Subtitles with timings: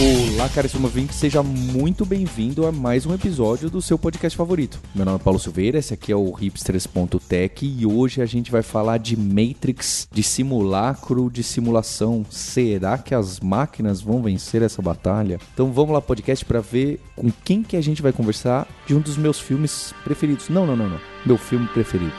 [0.00, 4.80] Olá, caríssimo ouvinte, seja muito bem-vindo a mais um episódio do seu podcast favorito.
[4.94, 8.62] Meu nome é Paulo Silveira, esse aqui é o hipsters.tech e hoje a gente vai
[8.62, 12.24] falar de Matrix, de simulacro, de simulação.
[12.30, 15.38] Será que as máquinas vão vencer essa batalha?
[15.52, 19.00] Então vamos lá, podcast, para ver com quem que a gente vai conversar de um
[19.00, 20.48] dos meus filmes preferidos.
[20.48, 21.00] Não, não, não, não.
[21.26, 22.14] Meu filme preferido.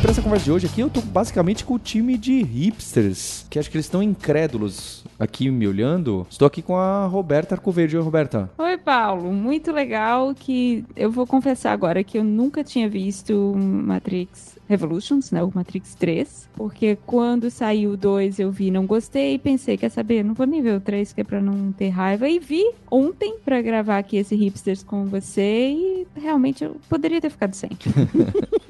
[0.00, 3.58] Para essa conversa de hoje aqui, eu tô basicamente com o time de hipsters, que
[3.58, 6.26] acho que eles estão incrédulos aqui me olhando.
[6.30, 7.98] Estou aqui com a Roberta Arcoverde.
[7.98, 8.50] Oi, Roberta.
[8.56, 9.30] Oi, Paulo.
[9.30, 15.42] Muito legal que eu vou confessar agora que eu nunca tinha visto Matrix Revolutions, né,
[15.42, 20.24] o Matrix 3, porque quando saiu o 2 eu vi, não gostei, pensei, quer saber,
[20.24, 23.34] não vou nem ver o 3 que é pra não ter raiva, e vi ontem
[23.44, 27.70] pra gravar aqui esse Hipsters com você e realmente eu poderia ter ficado sem.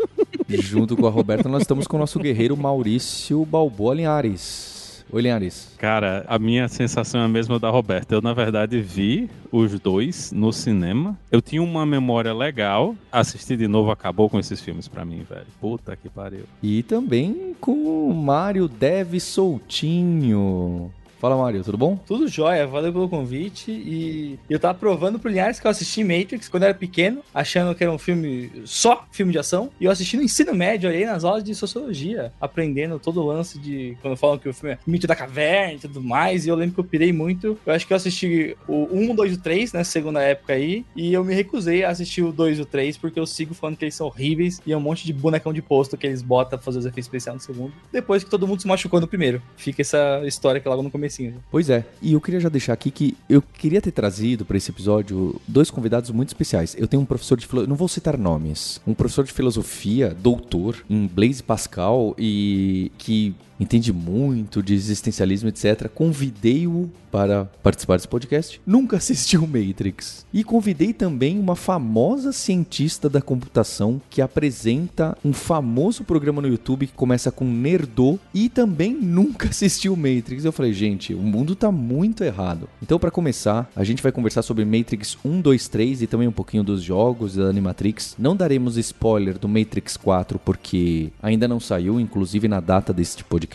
[0.58, 5.04] Junto com a Roberta, nós estamos com o nosso guerreiro Maurício Balboa Linhares.
[5.12, 5.72] Oi, Linhares.
[5.78, 8.14] Cara, a minha sensação é a mesma da Roberta.
[8.14, 11.18] Eu, na verdade, vi os dois no cinema.
[11.30, 12.94] Eu tinha uma memória legal.
[13.10, 15.46] Assistir de novo acabou com esses filmes para mim, velho.
[15.60, 16.44] Puta que pariu.
[16.62, 20.92] E também com o Mário Deve Soltinho.
[21.20, 21.98] Fala, Mário, tudo bom?
[22.06, 23.70] Tudo jóia, valeu pelo convite.
[23.70, 27.74] E eu tava provando pro Linhares que eu assisti Matrix quando eu era pequeno, achando
[27.74, 29.68] que era um filme só filme de ação.
[29.78, 33.58] E eu assisti no ensino médio, olhei nas aulas de sociologia, aprendendo todo o lance
[33.58, 36.46] de quando falam que o filme é mito da caverna e tudo mais.
[36.46, 37.58] E eu lembro que eu pirei muito.
[37.66, 39.84] Eu acho que eu assisti o 1, 2 e o 3, né?
[39.84, 40.86] Segunda época aí.
[40.96, 43.76] E eu me recusei a assistir o 2 e o 3, porque eu sigo falando
[43.76, 46.58] que eles são horríveis e é um monte de bonecão de posto que eles botam
[46.58, 47.74] pra fazer os efeitos especiais no segundo.
[47.92, 49.42] Depois que todo mundo se machucou no primeiro.
[49.58, 51.09] Fica essa história que logo no começo
[51.50, 51.84] Pois é.
[52.00, 55.70] E eu queria já deixar aqui que eu queria ter trazido para esse episódio dois
[55.70, 56.74] convidados muito especiais.
[56.78, 61.06] Eu tenho um professor de não vou citar nomes, um professor de filosofia, doutor em
[61.06, 65.88] Blaise Pascal e que entende muito de existencialismo, etc.
[65.88, 68.60] Convidei-o para participar desse podcast.
[68.64, 70.24] Nunca assistiu Matrix.
[70.32, 76.86] E convidei também uma famosa cientista da computação que apresenta um famoso programa no YouTube
[76.86, 80.44] que começa com Nerdô e também nunca assistiu Matrix.
[80.44, 82.68] Eu falei, gente, o mundo tá muito errado.
[82.82, 86.32] Então, para começar, a gente vai conversar sobre Matrix 1, 2, 3 e também um
[86.32, 88.14] pouquinho dos jogos da Animatrix.
[88.18, 93.49] Não daremos spoiler do Matrix 4 porque ainda não saiu, inclusive na data deste podcast.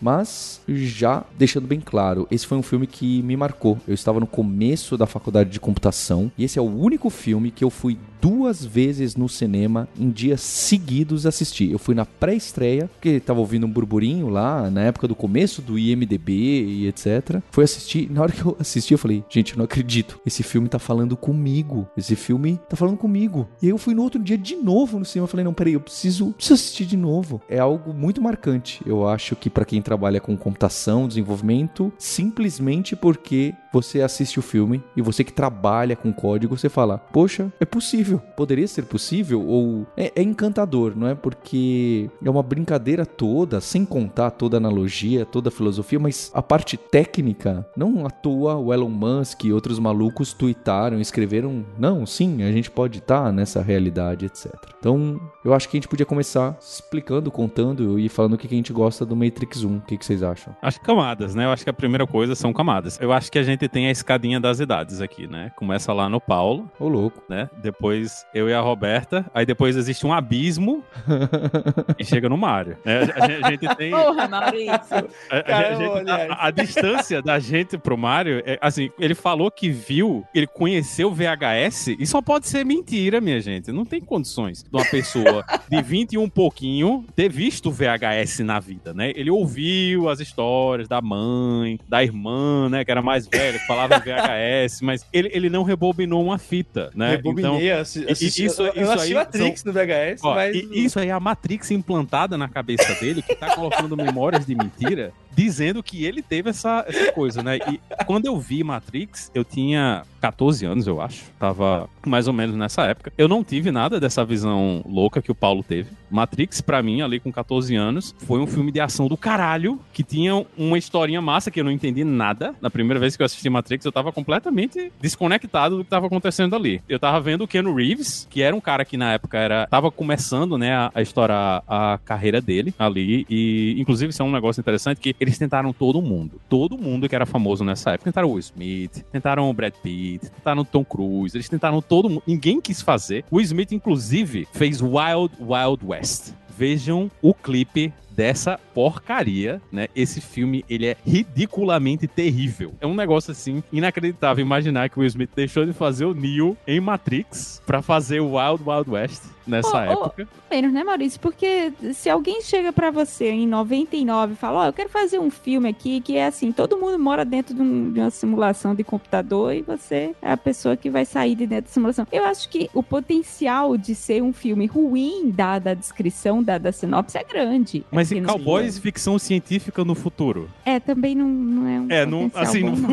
[0.00, 3.78] Mas já deixando bem claro, esse foi um filme que me marcou.
[3.86, 7.64] Eu estava no começo da faculdade de computação e esse é o único filme que
[7.64, 11.70] eu fui duas vezes no cinema em dias seguidos assistir.
[11.70, 15.78] Eu fui na pré-estreia, porque estava ouvindo um burburinho lá, na época do começo do
[15.78, 17.40] IMDB e etc.
[17.50, 20.20] Fui assistir, na hora que eu assisti eu falei, gente, eu não acredito.
[20.26, 21.88] Esse filme tá falando comigo.
[21.96, 23.48] Esse filme tá falando comigo.
[23.60, 25.74] E aí eu fui no outro dia de novo no cinema, eu falei, não, peraí,
[25.74, 27.40] eu preciso, preciso assistir de novo.
[27.48, 28.80] É algo muito marcante.
[28.86, 34.82] Eu acho que para quem trabalha com computação, desenvolvimento, simplesmente porque você assiste o filme
[34.96, 38.05] e você que trabalha com código, você fala, poxa, é possível.
[38.36, 39.44] Poderia ser possível?
[39.46, 41.14] Ou é, é encantador, não é?
[41.14, 46.42] Porque é uma brincadeira toda, sem contar toda a analogia, toda a filosofia, mas a
[46.42, 52.42] parte técnica, não à toa o Elon Musk e outros malucos tweetaram, escreveram, não, sim,
[52.42, 54.52] a gente pode estar nessa realidade, etc.
[54.78, 58.50] Então, eu acho que a gente podia começar explicando, contando e falando o que a
[58.50, 59.76] gente gosta do Matrix 1.
[59.76, 60.54] O que vocês acham?
[60.62, 61.44] Acho que camadas, né?
[61.44, 62.98] Eu acho que a primeira coisa são camadas.
[63.00, 65.50] Eu acho que a gente tem a escadinha das idades aqui, né?
[65.56, 66.70] Começa lá no Paulo.
[66.78, 67.22] Ô, louco.
[67.28, 67.48] Né?
[67.62, 67.95] Depois
[68.34, 69.24] eu e a Roberta.
[69.34, 70.84] Aí depois existe um abismo
[71.98, 72.76] e chega no Mário.
[72.84, 73.00] Né?
[73.42, 73.90] A, gente tem.
[73.96, 75.08] Porra, Maurício!
[75.30, 79.70] A, a, gente, a, a, distância da gente pro Mário, é, assim, ele falou que
[79.70, 83.72] viu, ele conheceu o VHS e só pode ser mentira, minha gente.
[83.72, 88.40] Não tem condições de uma pessoa de 20 e um pouquinho ter visto o VHS
[88.40, 89.12] na vida, né?
[89.14, 92.84] Ele ouviu as histórias da mãe, da irmã, né?
[92.84, 97.12] Que era mais velha, que falava VHS, mas ele, ele não rebobinou uma fita, né?
[97.12, 100.56] Rebobinei, então, assisti, assisti, isso, eu, eu assisti Matrix são, no VHS, ó, mas...
[100.56, 105.12] Isso aí é a Matrix implantada na cabeça dele, que tá colocando memórias de mentira
[105.36, 107.58] dizendo que ele teve essa, essa coisa, né?
[107.58, 111.24] E quando eu vi Matrix, eu tinha 14 anos, eu acho.
[111.38, 113.12] Tava mais ou menos nessa época.
[113.16, 115.90] Eu não tive nada dessa visão louca que o Paulo teve.
[116.10, 120.02] Matrix, para mim, ali com 14 anos, foi um filme de ação do caralho, que
[120.02, 122.54] tinha uma historinha massa que eu não entendi nada.
[122.60, 126.54] Na primeira vez que eu assisti Matrix, eu tava completamente desconectado do que tava acontecendo
[126.54, 126.82] ali.
[126.88, 129.90] Eu tava vendo o Keanu Reeves, que era um cara que na época era tava
[129.90, 134.60] começando, né, a, a estourar a carreira dele ali e inclusive isso é um negócio
[134.60, 138.38] interessante que eles tentaram todo mundo, todo mundo que era famoso nessa época, tentaram o
[138.38, 142.82] Smith, tentaram o Brad Pitt, tentaram o Tom Cruise, eles tentaram todo mundo, ninguém quis
[142.82, 143.24] fazer.
[143.30, 146.32] O Smith inclusive fez Wild Wild West.
[146.56, 149.88] Vejam o clipe dessa porcaria, né?
[149.94, 152.74] Esse filme, ele é ridiculamente terrível.
[152.80, 156.56] É um negócio, assim, inacreditável imaginar que o Will Smith deixou de fazer o Neo
[156.66, 160.28] em Matrix para fazer o Wild Wild West nessa oh, época.
[160.30, 161.20] Oh, menos, né, Maurício?
[161.20, 165.18] Porque se alguém chega para você em 99 e fala, ó, oh, eu quero fazer
[165.18, 168.74] um filme aqui que é assim, todo mundo mora dentro de, um, de, uma simulação
[168.74, 172.06] de computador e você é a pessoa que vai sair de dentro da simulação.
[172.10, 176.72] Eu acho que o potencial de ser um filme ruim, dada a descrição, dada a
[176.72, 177.84] sinopse, é grande.
[177.90, 180.50] Mas em Cowboys, ficção científica no futuro.
[180.64, 182.88] É, também não, não é um É, não, assim, bom, não...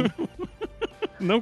[1.19, 1.41] não,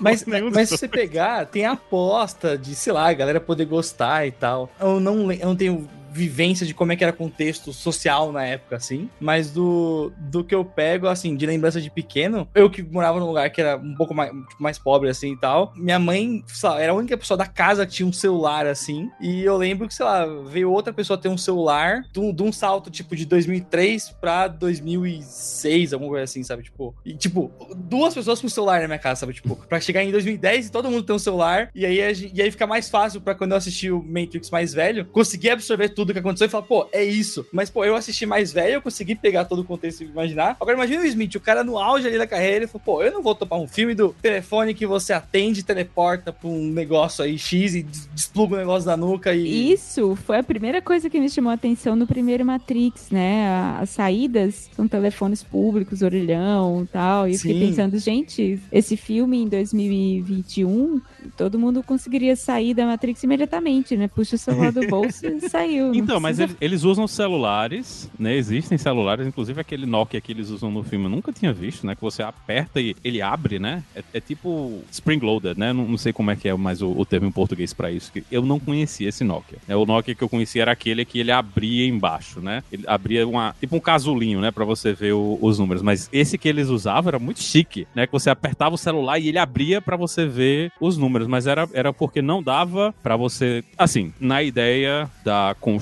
[0.00, 3.64] mas, mas, mas se você pegar, tem a aposta de, sei lá, a galera poder
[3.64, 4.70] gostar e tal.
[4.80, 8.76] Eu não, eu não tenho vivência de como é que era contexto social na época,
[8.76, 9.08] assim.
[9.20, 13.26] Mas do, do que eu pego, assim, de lembrança de pequeno, eu que morava num
[13.26, 15.72] lugar que era um pouco mais, tipo, mais pobre, assim e tal.
[15.76, 19.10] Minha mãe, lá, era a única pessoa da casa que tinha um celular, assim.
[19.20, 22.52] E eu lembro que, sei lá, veio outra pessoa ter um celular de, de um
[22.52, 26.62] salto, tipo, de 2003 pra 2006, alguma coisa assim, sabe?
[26.62, 29.32] Tipo, e, tipo, duas pessoas com celular na minha casa, sabe?
[29.32, 31.70] Tipo, pra chegar em 2010 e todo mundo ter um celular.
[31.74, 31.98] E aí,
[32.34, 35.88] e aí fica mais fácil pra quando eu assistir o Matrix mais velho, conseguir absorver
[35.90, 37.46] tudo tudo que aconteceu e falar, pô, é isso.
[37.52, 40.56] Mas, pô, eu assisti mais velho, eu consegui pegar todo o contexto e imaginar.
[40.60, 43.12] Agora, imagina o Smith, o cara no auge ali da carreira, ele falou, pô, eu
[43.12, 47.38] não vou topar um filme do telefone que você atende, teleporta pra um negócio aí
[47.38, 47.82] X e
[48.14, 49.72] despluga o negócio da nuca e.
[49.72, 53.76] Isso foi a primeira coisa que me chamou a atenção no primeiro Matrix, né?
[53.80, 57.28] As saídas são telefones públicos, orelhão e tal.
[57.28, 61.00] E eu fiquei pensando, gente, esse filme em 2021
[61.36, 64.08] todo mundo conseguiria sair da Matrix imediatamente, né?
[64.08, 65.91] Puxa o celular do bolso e saiu.
[65.98, 68.34] Então, mas eles, eles, usam celulares, né?
[68.36, 71.94] Existem celulares, inclusive aquele Nokia que eles usam no filme, eu nunca tinha visto, né?
[71.94, 73.82] Que você aperta e ele abre, né?
[73.94, 75.72] É, é tipo spring loaded, né?
[75.72, 78.12] Não, não, sei como é que é mais o, o termo em português para isso.
[78.12, 79.58] Que eu não conhecia esse Nokia.
[79.68, 82.62] É, o Nokia que eu conhecia era aquele que ele abria embaixo, né?
[82.70, 84.50] Ele abria uma, tipo um casulinho, né?
[84.50, 85.82] Para você ver o, os números.
[85.82, 88.06] Mas esse que eles usavam era muito chique, né?
[88.06, 91.68] Que você apertava o celular e ele abria para você ver os números mas era,
[91.72, 93.64] era porque não dava para você.
[93.78, 95.81] Assim, na ideia da construção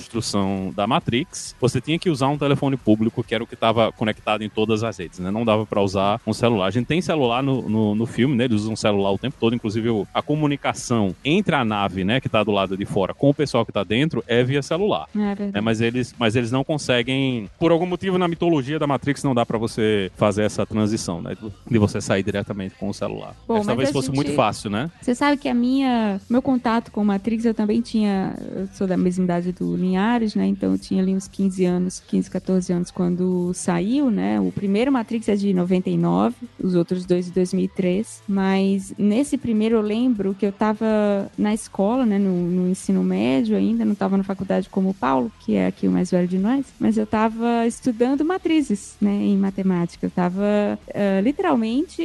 [0.74, 4.42] da Matrix, você tinha que usar um telefone público, que era o que estava conectado
[4.42, 5.30] em todas as redes, né?
[5.30, 6.66] Não dava para usar um celular.
[6.66, 8.44] A gente tem celular no, no, no, filme, né?
[8.44, 12.42] Eles usam celular o tempo todo, inclusive a comunicação entre a nave, né, que tá
[12.42, 15.06] do lado de fora, com o pessoal que tá dentro, é via celular.
[15.16, 17.48] É, é mas, eles, mas eles não conseguem.
[17.58, 21.36] Por algum motivo, na mitologia da Matrix, não dá para você fazer essa transição, né?
[21.68, 23.34] De você sair diretamente com o celular.
[23.46, 24.16] Bom, talvez fosse gente...
[24.16, 24.90] muito fácil, né?
[25.00, 28.96] Você sabe que a minha, meu contato com Matrix, eu também tinha, eu sou da
[28.96, 30.46] mesma idade do Linhares, né?
[30.46, 34.40] Então eu tinha ali uns 15 anos, 15, 14 anos quando saiu, né?
[34.40, 39.80] O primeiro Matrix é de 99, os outros dois de 2003, mas nesse primeiro eu
[39.80, 42.18] lembro que eu tava na escola, né?
[42.18, 45.88] No, no ensino médio ainda, não tava na faculdade como o Paulo, que é aqui
[45.88, 49.12] o mais velho de nós, mas eu tava estudando matrizes, né?
[49.12, 50.06] Em matemática.
[50.06, 52.02] Eu tava uh, literalmente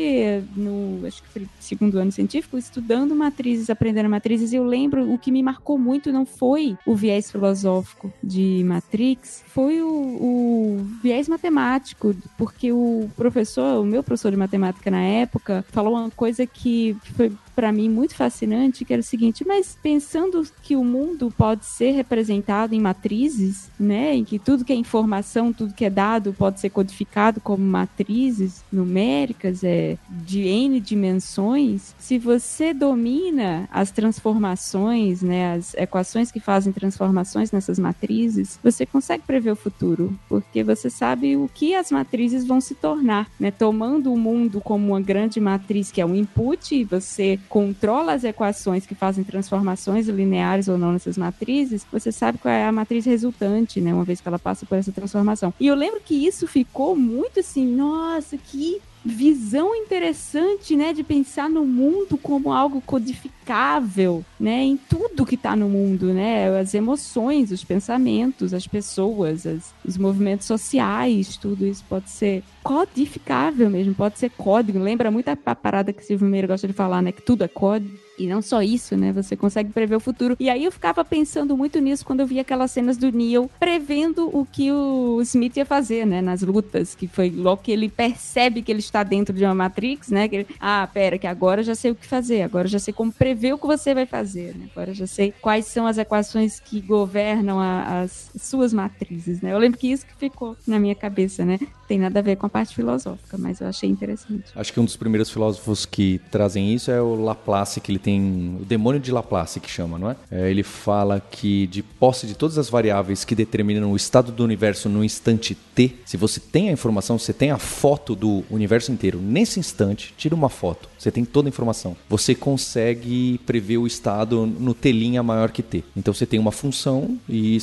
[0.55, 5.19] no, acho que foi segundo ano científico, estudando matrizes, aprendendo matrizes, e eu lembro o
[5.19, 7.74] que me marcou muito não foi o viés filosófico
[8.23, 14.91] de Matrix, foi o, o viés matemático, porque o professor, o meu professor de matemática
[14.91, 19.45] na época, falou uma coisa que foi para mim muito fascinante, que era o seguinte,
[19.47, 24.73] mas pensando que o mundo pode ser representado em matrizes, né, em que tudo que
[24.73, 30.79] é informação, tudo que é dado pode ser codificado como matrizes numéricas, é de n
[30.79, 38.85] dimensões, se você domina as transformações, né, as equações que fazem transformações nessas matrizes, você
[38.85, 43.51] consegue prever o futuro, porque você sabe o que as matrizes vão se tornar, né,
[43.51, 48.85] tomando o mundo como uma grande matriz que é um input, você controla as equações
[48.85, 53.79] que fazem transformações lineares ou não nessas matrizes, você sabe qual é a matriz resultante,
[53.79, 53.93] né?
[53.93, 55.53] Uma vez que ela passa por essa transformação.
[55.59, 61.47] E eu lembro que isso ficou muito assim, nossa, que visão interessante, né, de pensar
[61.47, 67.51] no mundo como algo codificável, né, em tudo que está no mundo, né, as emoções,
[67.51, 74.17] os pensamentos, as pessoas, as, os movimentos sociais, tudo isso pode ser codificável mesmo, pode
[74.17, 74.79] ser código.
[74.79, 78.04] Lembra muito a parada que Silvio Meira gosta de falar, né, que tudo é código.
[78.17, 79.11] E não só isso, né?
[79.11, 80.35] Você consegue prever o futuro.
[80.39, 84.29] E aí eu ficava pensando muito nisso quando eu via aquelas cenas do Neo prevendo
[84.31, 86.21] o que o Smith ia fazer, né?
[86.21, 90.09] Nas lutas, que foi logo que ele percebe que ele está dentro de uma Matrix,
[90.09, 90.27] né?
[90.27, 93.11] Que ele, ah, pera, que agora já sei o que fazer, agora já sei como
[93.11, 94.67] prever o que você vai fazer, né?
[94.71, 99.53] Agora já sei quais são as equações que governam a, as suas matrizes, né?
[99.53, 101.59] Eu lembro que isso que ficou na minha cabeça, né?
[101.87, 104.45] Tem nada a ver com a parte filosófica, mas eu achei interessante.
[104.55, 108.57] Acho que um dos primeiros filósofos que trazem isso é o Laplace, que ele tem
[108.59, 110.15] o demônio de Laplace que chama, não é?
[110.31, 110.49] é?
[110.49, 114.89] Ele fala que de posse de todas as variáveis que determinam o estado do universo
[114.89, 119.19] no instante T, se você tem a informação, você tem a foto do universo inteiro
[119.19, 121.95] nesse instante, tira uma foto, você tem toda a informação.
[122.09, 125.83] Você consegue prever o estado no telinha maior que T.
[125.95, 127.57] Então você tem uma função e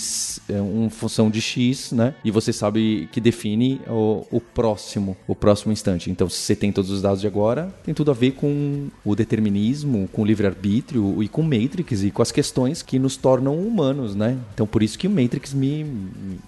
[0.48, 2.14] é uma função de x, né?
[2.24, 6.10] E você sabe que define o, o próximo, o próximo instante.
[6.10, 9.14] Então se você tem todos os dados de agora, tem tudo a ver com o
[9.14, 14.14] determinismo, com o livre-arbítrio e com Matrix e com as questões que nos tornam humanos,
[14.14, 14.38] né?
[14.54, 15.84] Então por isso que o Matrix me,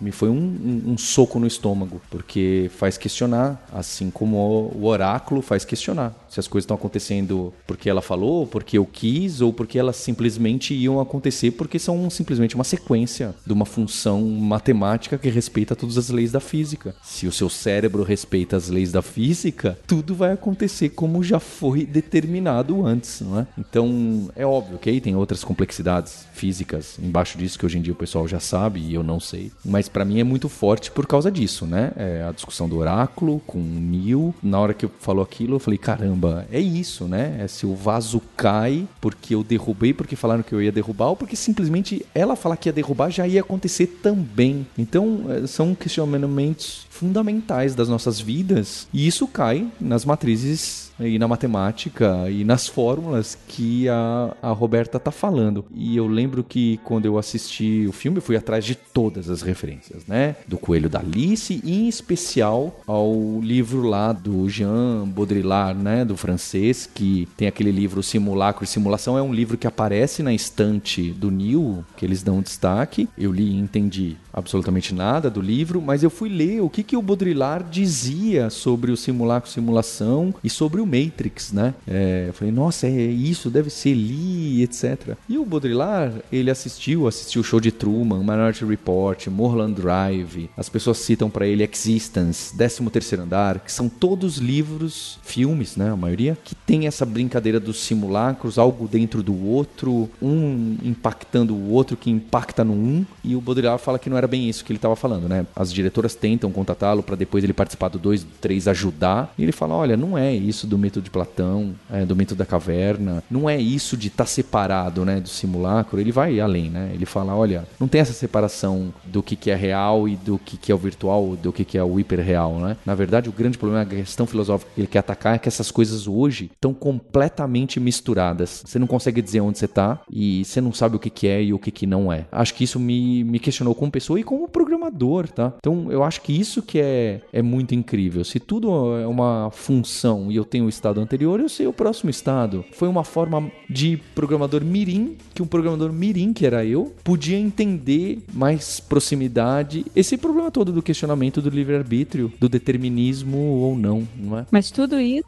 [0.01, 4.37] me foi um, um, um soco no estômago, porque faz questionar, assim como
[4.75, 9.41] o oráculo faz questionar se as coisas estão acontecendo porque ela falou, porque eu quis
[9.41, 15.17] ou porque elas simplesmente iam acontecer porque são simplesmente uma sequência de uma função matemática
[15.17, 16.93] que respeita todas as leis da física.
[17.05, 21.87] Se o seu cérebro respeita as leis da física, tudo vai acontecer como já foi
[21.87, 23.47] determinado antes, não é?
[23.57, 25.01] Então, é óbvio, ok?
[25.01, 28.93] Tem outras complexidades físicas embaixo disso que hoje em dia o pessoal já sabe e
[28.93, 29.53] eu não sei.
[29.65, 31.93] Mas para mim é muito forte por causa disso, né?
[31.95, 34.35] É a discussão do oráculo com o Neil.
[34.43, 37.39] Na hora que eu falou aquilo, eu falei, caramba, é isso, né?
[37.41, 41.17] É se o vaso cai porque eu derrubei porque falaram que eu ia derrubar ou
[41.17, 44.67] porque simplesmente ela falar que ia derrubar já ia acontecer também.
[44.77, 51.27] Então, é, são questionamentos fundamentais das nossas vidas e isso cai nas matrizes e na
[51.27, 55.65] matemática e nas fórmulas que a, a Roberta tá falando.
[55.75, 60.07] E eu lembro que quando eu assisti o filme, fui atrás de todas as referências,
[60.07, 60.37] né?
[60.47, 66.05] Do Coelho da Alice em especial ao livro lá do Jean Baudrillard, né?
[66.05, 69.19] Do francês, que tem aquele livro Simulacro e Simulação.
[69.19, 73.09] É um livro que aparece na estante do Neil, que eles dão destaque.
[73.19, 76.94] Eu li e entendi absolutamente nada do livro, mas eu fui ler o que, que
[76.97, 81.75] o Baudrillard dizia sobre o simulacro simulação e sobre o Matrix, né?
[81.87, 85.17] É, eu falei, nossa, é isso, deve ser Lee, etc.
[85.29, 90.69] E o Baudrillard, ele assistiu, assistiu o show de Truman, Minority Report, Mulholland Drive, as
[90.69, 95.97] pessoas citam para ele Existence, 13 terceiro andar, que são todos livros, filmes, né, a
[95.97, 101.97] maioria, que tem essa brincadeira dos simulacros, algo dentro do outro, um impactando o outro
[101.97, 104.79] que impacta no um, e o Baudrillard fala que não era bem isso que ele
[104.79, 105.47] estava falando, né?
[105.55, 109.75] As diretoras tentam contatá-lo para depois ele participar do 2, 3 ajudar, e ele fala,
[109.75, 113.23] olha, não é isso do mito de Platão, é, do mito da caverna.
[113.31, 116.01] Não é isso de estar tá separado, né, do simulacro.
[116.01, 116.91] Ele vai além, né?
[116.93, 120.57] Ele fala, olha, não tem essa separação do que, que é real e do que,
[120.57, 122.77] que é o virtual, do que, que é o hiperreal, né?
[122.85, 125.71] Na verdade, o grande problema, a questão filosófica que ele quer atacar é que essas
[125.71, 128.63] coisas hoje estão completamente misturadas.
[128.65, 131.43] Você não consegue dizer onde você está e você não sabe o que, que é
[131.43, 132.27] e o que, que não é.
[132.33, 135.53] Acho que isso me, me questionou como pessoa e como programador, tá?
[135.59, 138.25] Então, eu acho que isso que é, é muito incrível.
[138.25, 142.65] Se tudo é uma função e eu tenho estado anterior, eu sei o próximo estado.
[142.73, 148.23] Foi uma forma de programador mirim, que um programador mirim, que era eu, podia entender
[148.33, 154.47] mais proximidade esse problema todo do questionamento do livre-arbítrio, do determinismo ou não, não é?
[154.51, 155.25] Mas tudo isso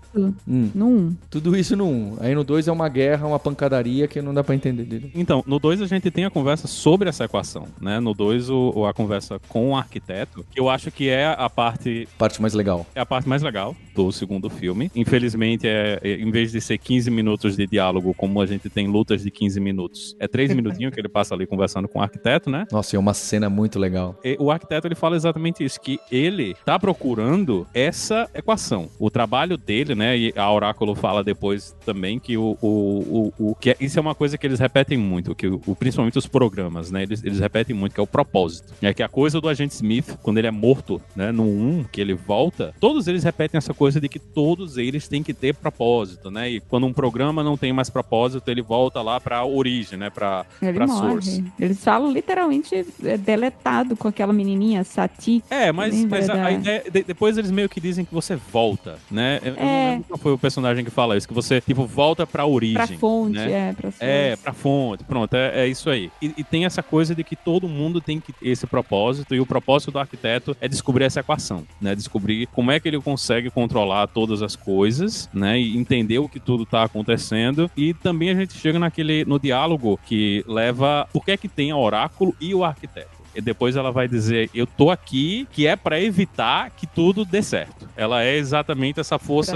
[0.48, 0.70] hum.
[0.74, 1.16] no 1.
[1.30, 2.16] Tudo isso no 1.
[2.20, 5.10] Aí no 2 é uma guerra, uma pancadaria que não dá para entender dele.
[5.14, 8.00] Então, no 2 a gente tem a conversa sobre essa equação, né?
[8.00, 8.48] No 2
[8.88, 12.86] a conversa com o arquiteto, que eu acho que é a parte parte mais legal.
[12.94, 14.90] É a parte mais legal do segundo filme.
[14.94, 18.86] Infelizmente é, é, em vez de ser 15 minutos de diálogo, como a gente tem
[18.86, 22.50] lutas de 15 minutos, é 3 minutinhos que ele passa ali conversando com o arquiteto,
[22.50, 22.66] né?
[22.70, 24.18] Nossa, é uma cena muito legal.
[24.24, 28.88] E o arquiteto ele fala exatamente isso, que ele tá procurando essa equação.
[28.98, 30.16] O trabalho dele, né?
[30.16, 34.02] E a Oráculo fala depois também que o, o, o, o que é, isso é
[34.02, 37.02] uma coisa que eles repetem muito, que o, principalmente os programas, né?
[37.02, 38.74] Eles, eles repetem muito, que é o propósito.
[38.82, 42.00] É que a coisa do agente Smith, quando ele é morto, né, no 1, que
[42.00, 46.30] ele volta, todos eles repetem essa coisa de que todos eles têm que ter propósito,
[46.30, 46.50] né?
[46.50, 50.44] E quando um programa não tem mais propósito, ele volta lá pra origem, né, pra,
[50.60, 50.98] Ele pra morre.
[51.10, 51.44] source.
[51.58, 55.42] Eles falam literalmente é, deletado com aquela menininha, Sati.
[55.50, 58.98] É, mas, mas a, a ideia, de- depois eles meio que dizem que você volta,
[59.10, 59.40] né?
[59.44, 60.00] Não É.
[60.08, 62.74] qual foi o personagem que fala isso, que você, tipo, volta pra origem.
[62.76, 63.70] Pra fonte, né?
[63.70, 64.42] é, pra É, source.
[64.42, 66.10] pra fonte, pronto, é, é isso aí.
[66.20, 69.40] E, e tem essa coisa de que todo mundo tem que ter esse propósito, e
[69.40, 71.94] o propósito do arquiteto é descobrir essa equação, né?
[71.94, 75.58] Descobrir como é que ele consegue controlar todas as coisas, né?
[75.58, 77.70] E entender o que tudo tá acontecendo.
[77.76, 81.70] E também a gente chega naquele, no diálogo que leva, por que é que tem
[81.70, 83.16] a oráculo e o arquiteto?
[83.34, 87.42] E depois ela vai dizer, eu tô aqui, que é pra evitar que tudo dê
[87.42, 87.86] certo.
[87.94, 89.52] Ela é exatamente essa força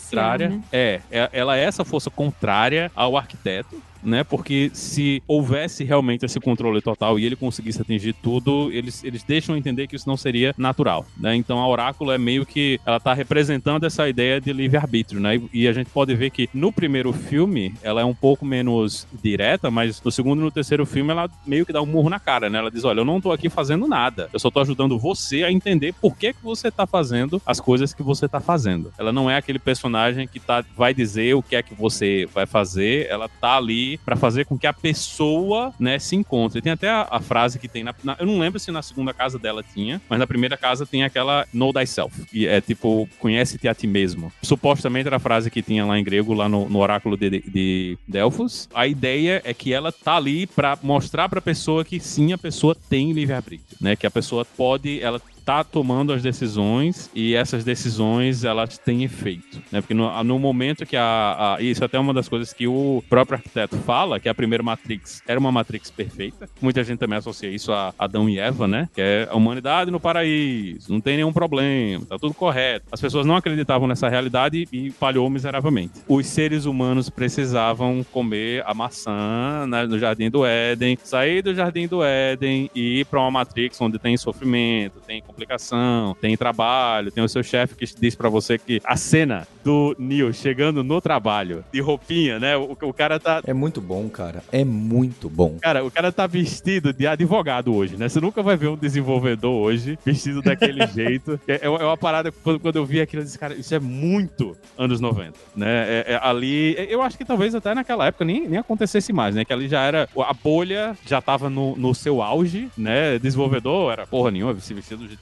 [0.00, 0.48] contrária.
[0.48, 0.62] né?
[0.72, 3.82] É, é- ela é essa força contrária ao arquiteto.
[4.02, 4.24] Né?
[4.24, 9.56] Porque se houvesse realmente esse controle total e ele conseguisse atingir tudo, eles, eles deixam
[9.56, 11.06] entender que isso não seria natural.
[11.16, 11.34] Né?
[11.36, 15.36] Então a Oráculo é meio que ela tá representando essa ideia de livre-arbítrio, né?
[15.36, 19.06] E, e a gente pode ver que no primeiro filme ela é um pouco menos
[19.22, 22.20] direta, mas no segundo e no terceiro filme ela meio que dá um murro na
[22.20, 22.58] cara, né?
[22.58, 25.52] Ela diz: Olha, eu não tô aqui fazendo nada, eu só tô ajudando você a
[25.52, 28.92] entender por que, que você tá fazendo as coisas que você tá fazendo.
[28.98, 32.46] Ela não é aquele personagem que tá, vai dizer o que é que você vai
[32.46, 36.60] fazer, ela tá ali pra fazer com que a pessoa, né, se encontre.
[36.62, 39.12] Tem até a, a frase que tem na, na- Eu não lembro se na segunda
[39.12, 42.24] casa dela tinha, mas na primeira casa tem aquela Know Thyself.
[42.32, 44.32] E é tipo, conhece-te a ti mesmo.
[44.42, 47.40] Supostamente era a frase que tinha lá em grego, lá no, no oráculo de, de,
[47.50, 48.68] de Delfos.
[48.74, 52.74] A ideia é que ela tá ali pra mostrar pra pessoa que sim, a pessoa
[52.88, 53.96] tem livre-arbítrio, né?
[53.96, 59.60] Que a pessoa pode, ela tá tomando as decisões e essas decisões elas têm efeito,
[59.70, 59.80] né?
[59.80, 63.02] Porque no, no momento que a, a isso até é uma das coisas que o
[63.08, 66.48] próprio arquiteto fala, que a primeira Matrix era uma Matrix perfeita.
[66.60, 68.88] Muita gente também associa isso a Adão e Eva, né?
[68.94, 72.86] Que é a humanidade no paraíso, não tem nenhum problema, tá tudo correto.
[72.92, 76.00] As pessoas não acreditavam nessa realidade e falhou miseravelmente.
[76.08, 81.86] Os seres humanos precisavam comer a maçã né, no Jardim do Éden, sair do Jardim
[81.86, 87.24] do Éden e ir para uma Matrix onde tem sofrimento, tem complicação, tem trabalho, tem
[87.24, 91.64] o seu chefe que diz pra você que a cena do Neo chegando no trabalho
[91.72, 92.56] de roupinha, né?
[92.56, 94.42] O, o cara tá É muito bom, cara.
[94.52, 95.56] É muito bom.
[95.60, 98.08] Cara, o cara tá vestido de advogado hoje, né?
[98.08, 101.40] Você nunca vai ver um desenvolvedor hoje vestido daquele jeito.
[101.48, 104.56] É, é uma parada, quando, quando eu vi aquilo, eu disse, cara, isso é muito
[104.76, 105.66] anos 90, né?
[105.88, 109.44] É- é ali, eu acho que talvez até naquela época nem, nem acontecesse mais, né?
[109.44, 113.18] Que ali já era, a bolha já tava no, no seu auge, né?
[113.18, 115.21] Desenvolvedor era porra nenhuma, se vestir do jeito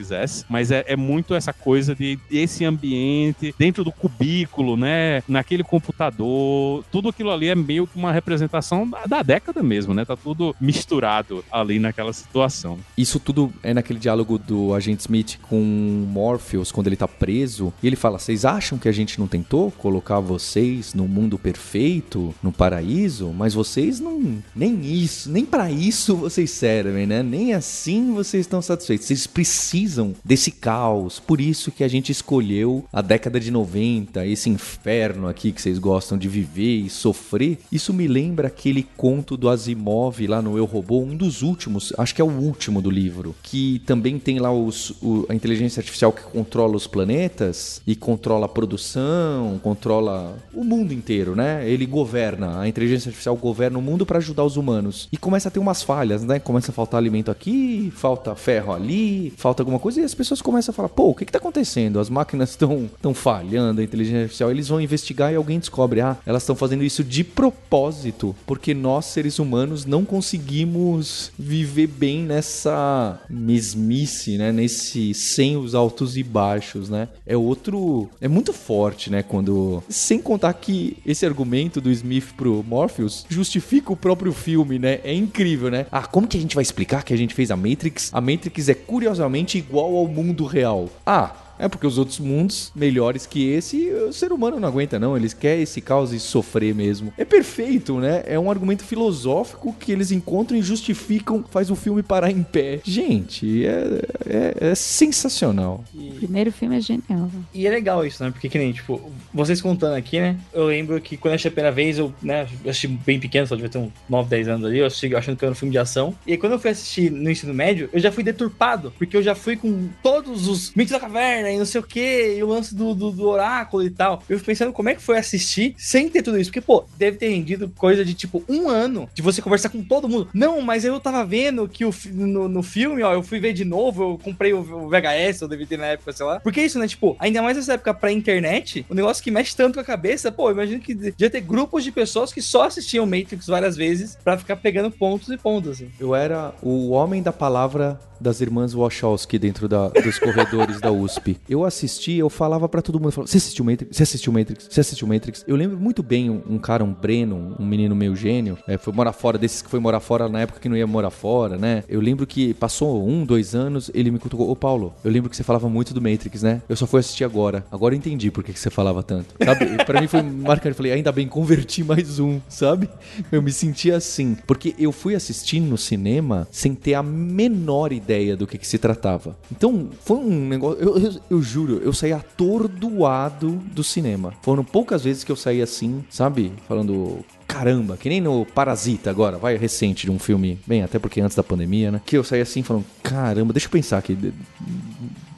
[0.00, 0.44] quisesse.
[0.48, 5.22] Mas é, é muito essa coisa de esse ambiente, dentro do cubículo, né?
[5.28, 10.04] Naquele computador, tudo aquilo ali é meio que uma representação da, da década mesmo, né?
[10.04, 12.78] Tá tudo misturado ali naquela situação.
[12.96, 17.72] Isso tudo é naquele diálogo do agente Smith com Morpheus, quando ele tá preso.
[17.82, 22.34] E ele fala: Vocês acham que a gente não tentou colocar vocês no mundo perfeito,
[22.42, 23.32] no paraíso?
[23.36, 24.42] Mas vocês não.
[24.54, 27.22] Nem isso, nem pra isso vocês servem, né?
[27.22, 29.06] Nem assim vocês estão satisfeitos.
[29.06, 29.89] Vocês precisam
[30.24, 31.18] desse caos.
[31.20, 35.78] Por isso que a gente escolheu a década de 90, esse inferno aqui que vocês
[35.78, 37.58] gostam de viver e sofrer.
[37.72, 42.14] Isso me lembra aquele conto do Asimov lá no Eu Robô, um dos últimos, acho
[42.14, 46.12] que é o último do livro, que também tem lá os, o- a inteligência artificial
[46.12, 51.68] que controla os planetas e controla a produção, controla o mundo inteiro, né?
[51.68, 55.08] Ele governa, a inteligência artificial governa o mundo para ajudar os humanos.
[55.12, 56.38] E começa a ter umas falhas, né?
[56.38, 60.72] Começa a faltar alimento aqui, falta ferro ali, falta alguma coisa e as pessoas começam
[60.72, 61.98] a falar: pô, o que, que tá acontecendo?
[61.98, 64.50] As máquinas estão tão falhando, a inteligência artificial.
[64.50, 69.06] Eles vão investigar e alguém descobre: ah, elas estão fazendo isso de propósito, porque nós,
[69.06, 74.52] seres humanos, não conseguimos viver bem nessa mesmice, né?
[74.52, 77.08] Nesse sem os altos e baixos, né?
[77.26, 78.08] É outro.
[78.20, 79.22] É muito forte, né?
[79.22, 79.82] Quando.
[79.88, 85.00] Sem contar que esse argumento do Smith pro Morpheus justifica o próprio filme, né?
[85.02, 85.86] É incrível, né?
[85.90, 88.10] Ah, como que a gente vai explicar que a gente fez a Matrix?
[88.12, 90.88] A Matrix é curiosamente igual ao mundo real.
[91.06, 91.30] Ah.
[91.60, 95.16] É porque os outros mundos melhores que esse, o ser humano não aguenta, não.
[95.16, 97.12] Eles querem esse caos e sofrer mesmo.
[97.18, 98.22] É perfeito, né?
[98.26, 102.80] É um argumento filosófico que eles encontram e justificam, faz o filme parar em pé.
[102.82, 105.84] Gente, é, é, é sensacional.
[105.94, 107.02] O primeiro filme é genial.
[107.32, 107.42] né?
[107.52, 108.30] E é legal isso, né?
[108.30, 109.00] Porque que nem, tipo,
[109.32, 110.36] vocês contando aqui, né?
[110.52, 113.46] Eu lembro que quando eu assisti a primeira vez, eu, né, eu assisti bem pequeno,
[113.46, 115.72] só devia ter uns 9, 10 anos ali, eu assisti achando que era um filme
[115.72, 116.14] de ação.
[116.26, 119.22] E aí quando eu fui assistir no ensino médio, eu já fui deturpado, porque eu
[119.22, 122.48] já fui com todos os mitos da caverna e não sei o que, e o
[122.48, 124.22] lance do, do, do, oráculo e tal.
[124.28, 126.50] Eu fico pensando como é que foi assistir sem ter tudo isso.
[126.50, 130.08] Porque, pô, deve ter rendido coisa de tipo um ano de você conversar com todo
[130.08, 130.28] mundo.
[130.32, 133.64] Não, mas eu tava vendo que o, no, no filme, ó, eu fui ver de
[133.64, 136.40] novo, eu comprei o, o VHS ou DVD na época, sei lá.
[136.40, 136.86] Porque isso, né?
[136.86, 140.32] Tipo, ainda mais nessa época pra internet, o negócio que mexe tanto com a cabeça,
[140.32, 144.38] pô, imagino que devia ter grupos de pessoas que só assistiam Matrix várias vezes para
[144.38, 145.90] ficar pegando pontos e pontos, assim.
[145.98, 151.38] Eu era o homem da palavra das irmãs Wachowski dentro da, dos corredores da USP.
[151.48, 153.96] Eu assisti, eu falava para todo mundo, você assistiu Matrix?
[153.96, 154.68] Você assistiu Matrix?
[154.70, 155.44] Você assistiu Matrix?
[155.46, 158.92] Eu lembro muito bem um, um cara, um Breno, um menino meio gênio, é, foi
[158.92, 161.82] morar fora, desses que foi morar fora na época que não ia morar fora, né?
[161.88, 165.36] Eu lembro que passou um, dois anos, ele me cutucou, ô Paulo, eu lembro que
[165.36, 166.62] você falava muito do Matrix, né?
[166.68, 167.64] Eu só fui assistir agora.
[167.70, 169.34] Agora eu entendi por que, que você falava tanto.
[169.42, 169.84] Sabe?
[169.84, 170.70] pra mim foi marcante.
[170.70, 172.88] Eu falei, ainda bem, converti mais um, sabe?
[173.30, 174.36] Eu me senti assim.
[174.46, 178.78] Porque eu fui assistir no cinema sem ter a menor ideia do que, que se
[178.78, 179.36] tratava.
[179.52, 180.82] Então, foi um negócio.
[180.82, 184.34] Eu, eu, eu, juro, eu saí atordoado do cinema.
[184.42, 186.52] Foram poucas vezes que eu saí assim, sabe?
[186.66, 187.24] Falando.
[187.46, 191.36] Caramba, que nem no Parasita agora, vai recente de um filme, bem, até porque antes
[191.36, 192.00] da pandemia, né?
[192.06, 194.16] Que eu saí assim falando, caramba, deixa eu pensar aqui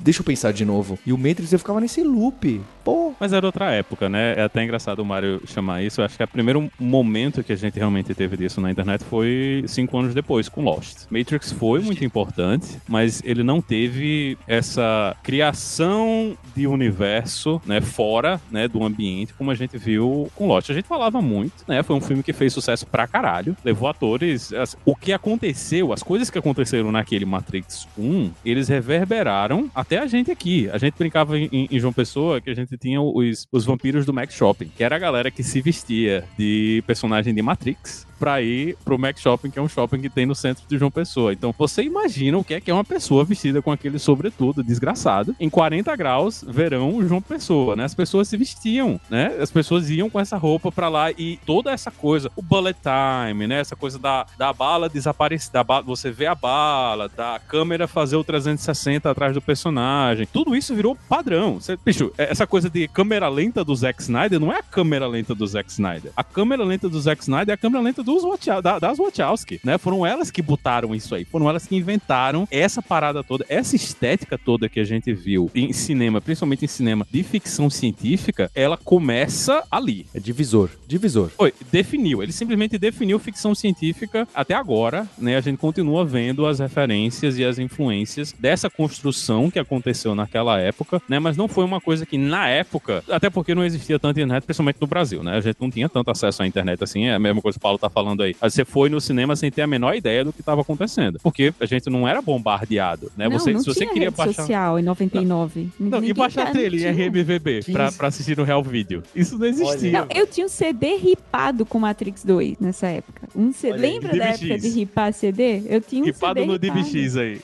[0.02, 0.98] deixa eu pensar de novo.
[1.06, 2.60] E o Matrix eu ficava nesse loop.
[2.84, 3.14] Pô.
[3.20, 4.34] Mas era outra época, né?
[4.36, 6.00] É até engraçado o Mario chamar isso.
[6.00, 9.64] Eu acho que o primeiro momento que a gente realmente teve disso na internet foi
[9.68, 11.06] cinco anos depois, com Lost.
[11.10, 18.66] Matrix foi muito importante, mas ele não teve essa criação de universo, né, fora, né,
[18.66, 20.70] do ambiente, como a gente viu com Lost.
[20.70, 21.82] A gente falava muito, né?
[21.82, 24.50] Foi um filme que fez sucesso pra caralho, levou atores.
[24.84, 30.06] O que aconteceu, as coisas que aconteceram naquele Matrix 1, eles reverberaram até até a
[30.06, 30.70] gente aqui.
[30.70, 34.12] A gente brincava em, em João Pessoa que a gente tinha os, os vampiros do
[34.12, 38.76] Max Shopping, que era a galera que se vestia de personagem de Matrix para ir
[38.84, 41.32] pro Mac Shopping, que é um shopping que tem no centro de João Pessoa.
[41.32, 45.34] Então você imagina o que é que é uma pessoa vestida com aquele sobretudo desgraçado
[45.40, 47.82] em 40 graus, verão, João Pessoa, né?
[47.82, 49.34] As pessoas se vestiam, né?
[49.40, 53.48] As pessoas iam com essa roupa para lá e toda essa coisa, o bullet time,
[53.48, 53.58] né?
[53.58, 58.22] Essa coisa da, da bala desaparecer, da você vê a bala, da câmera fazer o
[58.22, 60.28] 360 atrás do personagem.
[60.32, 61.54] Tudo isso virou padrão.
[61.54, 65.08] Você, bicho, é, essa coisa de câmera lenta do Zack Snyder não é a câmera
[65.08, 66.12] lenta do Zack Snyder.
[66.16, 69.60] A câmera lenta do Zack Snyder é a câmera lenta do dos da, das Wachowski,
[69.64, 69.78] né?
[69.78, 74.36] Foram elas que botaram isso aí, foram elas que inventaram essa parada toda, essa estética
[74.36, 79.64] toda que a gente viu em cinema, principalmente em cinema de ficção científica, ela começa
[79.70, 80.06] ali.
[80.14, 81.30] É divisor, divisor.
[81.30, 85.36] Foi, definiu, ele simplesmente definiu ficção científica até agora, né?
[85.36, 91.00] A gente continua vendo as referências e as influências dessa construção que aconteceu naquela época,
[91.08, 91.18] né?
[91.18, 94.78] Mas não foi uma coisa que na época, até porque não existia tanta internet, principalmente
[94.80, 95.36] no Brasil, né?
[95.36, 97.62] A gente não tinha tanto acesso à internet assim, é a mesma coisa que o
[97.62, 98.36] Paulo tá falando falando aí.
[98.40, 101.18] Você foi no cinema sem ter a menor ideia do que estava acontecendo.
[101.22, 103.28] Porque a gente não era bombardeado, né?
[103.28, 104.42] Não, você, não se você tinha queria rede baixar.
[104.42, 105.68] social em 99.
[105.78, 109.02] Não, não e baixar trilha em RMVB pra, pra, assistir no Real Video.
[109.14, 109.92] Isso não existia.
[109.92, 113.28] Não, eu tinha um CD ripado com Matrix 2 nessa época.
[113.34, 115.62] Um CD, lembra da época de ripar CD?
[115.66, 117.40] Eu tinha um ripado CD no DivX aí.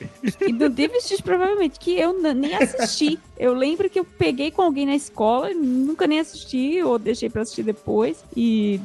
[0.46, 3.18] E no DivX provavelmente, que eu nem assisti.
[3.38, 7.42] Eu lembro que eu peguei com alguém na escola, nunca nem assisti, ou deixei pra
[7.42, 8.24] assistir depois.
[8.36, 8.80] E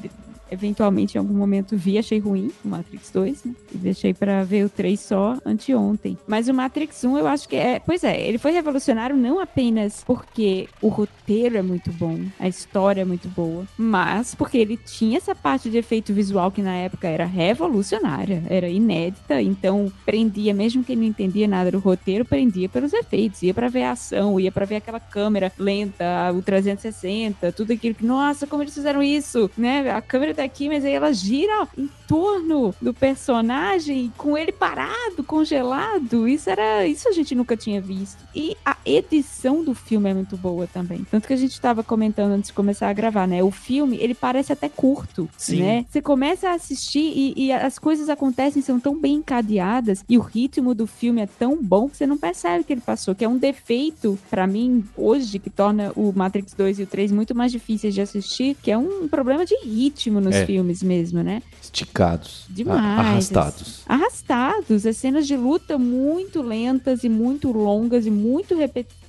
[0.51, 3.53] eventualmente em algum momento vi, achei ruim o Matrix 2, né?
[3.73, 6.17] E deixei para ver o 3 só anteontem.
[6.27, 10.03] Mas o Matrix 1 eu acho que é, pois é, ele foi revolucionário não apenas
[10.05, 15.17] porque o roteiro é muito bom, a história é muito boa, mas porque ele tinha
[15.17, 20.83] essa parte de efeito visual que na época era revolucionária, era inédita, então prendia mesmo
[20.83, 24.51] quem não entendia nada do roteiro, prendia pelos efeitos, ia para ver a ação, ia
[24.51, 29.49] para ver aquela câmera lenta, o 360, tudo aquilo que, nossa, como eles fizeram isso,
[29.57, 29.91] né?
[29.91, 36.27] A câmera aqui, mas aí ela gira em torno do personagem com ele parado, congelado.
[36.27, 38.23] Isso era, isso a gente nunca tinha visto.
[38.35, 41.05] E a edição do filme é muito boa também.
[41.09, 43.43] Tanto que a gente estava comentando antes de começar a gravar, né?
[43.43, 45.61] O filme, ele parece até curto, Sim.
[45.61, 45.85] né?
[45.89, 50.21] Você começa a assistir e, e as coisas acontecem, são tão bem encadeadas e o
[50.21, 53.27] ritmo do filme é tão bom que você não percebe que ele passou, que é
[53.27, 57.51] um defeito para mim hoje que torna o Matrix 2 e o 3 muito mais
[57.51, 60.45] difíceis de assistir, que é um problema de ritmo nos é.
[60.45, 61.41] filmes mesmo, né?
[61.61, 62.45] Esticados.
[62.49, 62.79] Demais.
[62.79, 63.81] Arrastados.
[63.87, 64.85] Arrastados.
[64.85, 69.02] As cenas de luta muito lentas e muito longas e muito repetitivas,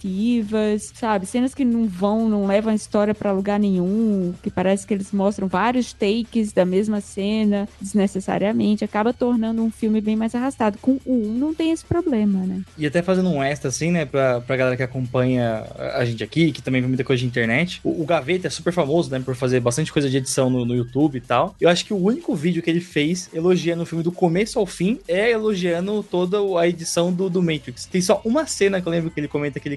[0.94, 1.26] sabe?
[1.26, 5.12] Cenas que não vão, não levam a história para lugar nenhum, que parece que eles
[5.12, 10.78] mostram vários takes da mesma cena desnecessariamente, acaba tornando um filme bem mais arrastado.
[10.78, 12.62] Com o 1 não tem esse problema, né?
[12.76, 15.64] E até fazendo um extra assim, né, pra, pra galera que acompanha
[15.94, 18.72] a gente aqui, que também vê muita coisa de internet, o, o Gaveta é super
[18.72, 21.54] famoso, né, por fazer bastante coisa de edição no, no YouTube e tal.
[21.60, 24.66] Eu acho que o único vídeo que ele fez elogiando o filme do começo ao
[24.66, 27.86] fim é elogiando toda a edição do, do Matrix.
[27.86, 29.76] Tem só uma cena que eu lembro que ele comenta que ele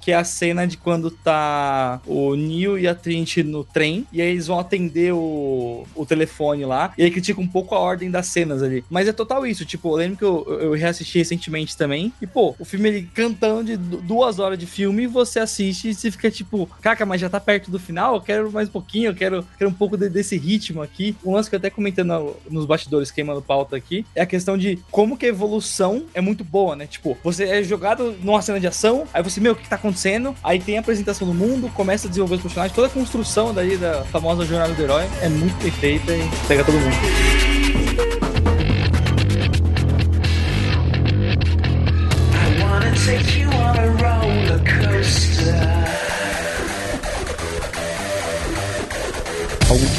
[0.00, 4.20] que é a cena de quando tá o Neo e a Trinity no trem, e
[4.20, 8.10] aí eles vão atender o, o telefone lá, e aí critica um pouco a ordem
[8.10, 8.84] das cenas ali.
[8.90, 12.54] Mas é total isso, tipo, eu lembro que eu, eu reassisti recentemente também, e pô,
[12.58, 16.66] o filme ele cantando de duas horas de filme, você assiste e você fica tipo,
[16.80, 19.70] caca, mas já tá perto do final, eu quero mais um pouquinho, eu quero, quero
[19.70, 21.16] um pouco de, desse ritmo aqui.
[21.24, 24.78] Um lance que eu até comentando nos bastidores, queimando pauta aqui, é a questão de
[24.90, 26.86] como que a evolução é muito boa, né?
[26.86, 30.34] Tipo, você é jogado numa cena de ação, aí você, meu, o que, tá acontecendo?
[30.42, 33.76] Aí tem a apresentação do mundo, começa a desenvolver os personagens, toda a construção daí
[33.76, 37.44] da famosa jornada do herói é muito perfeita e pega todo mundo.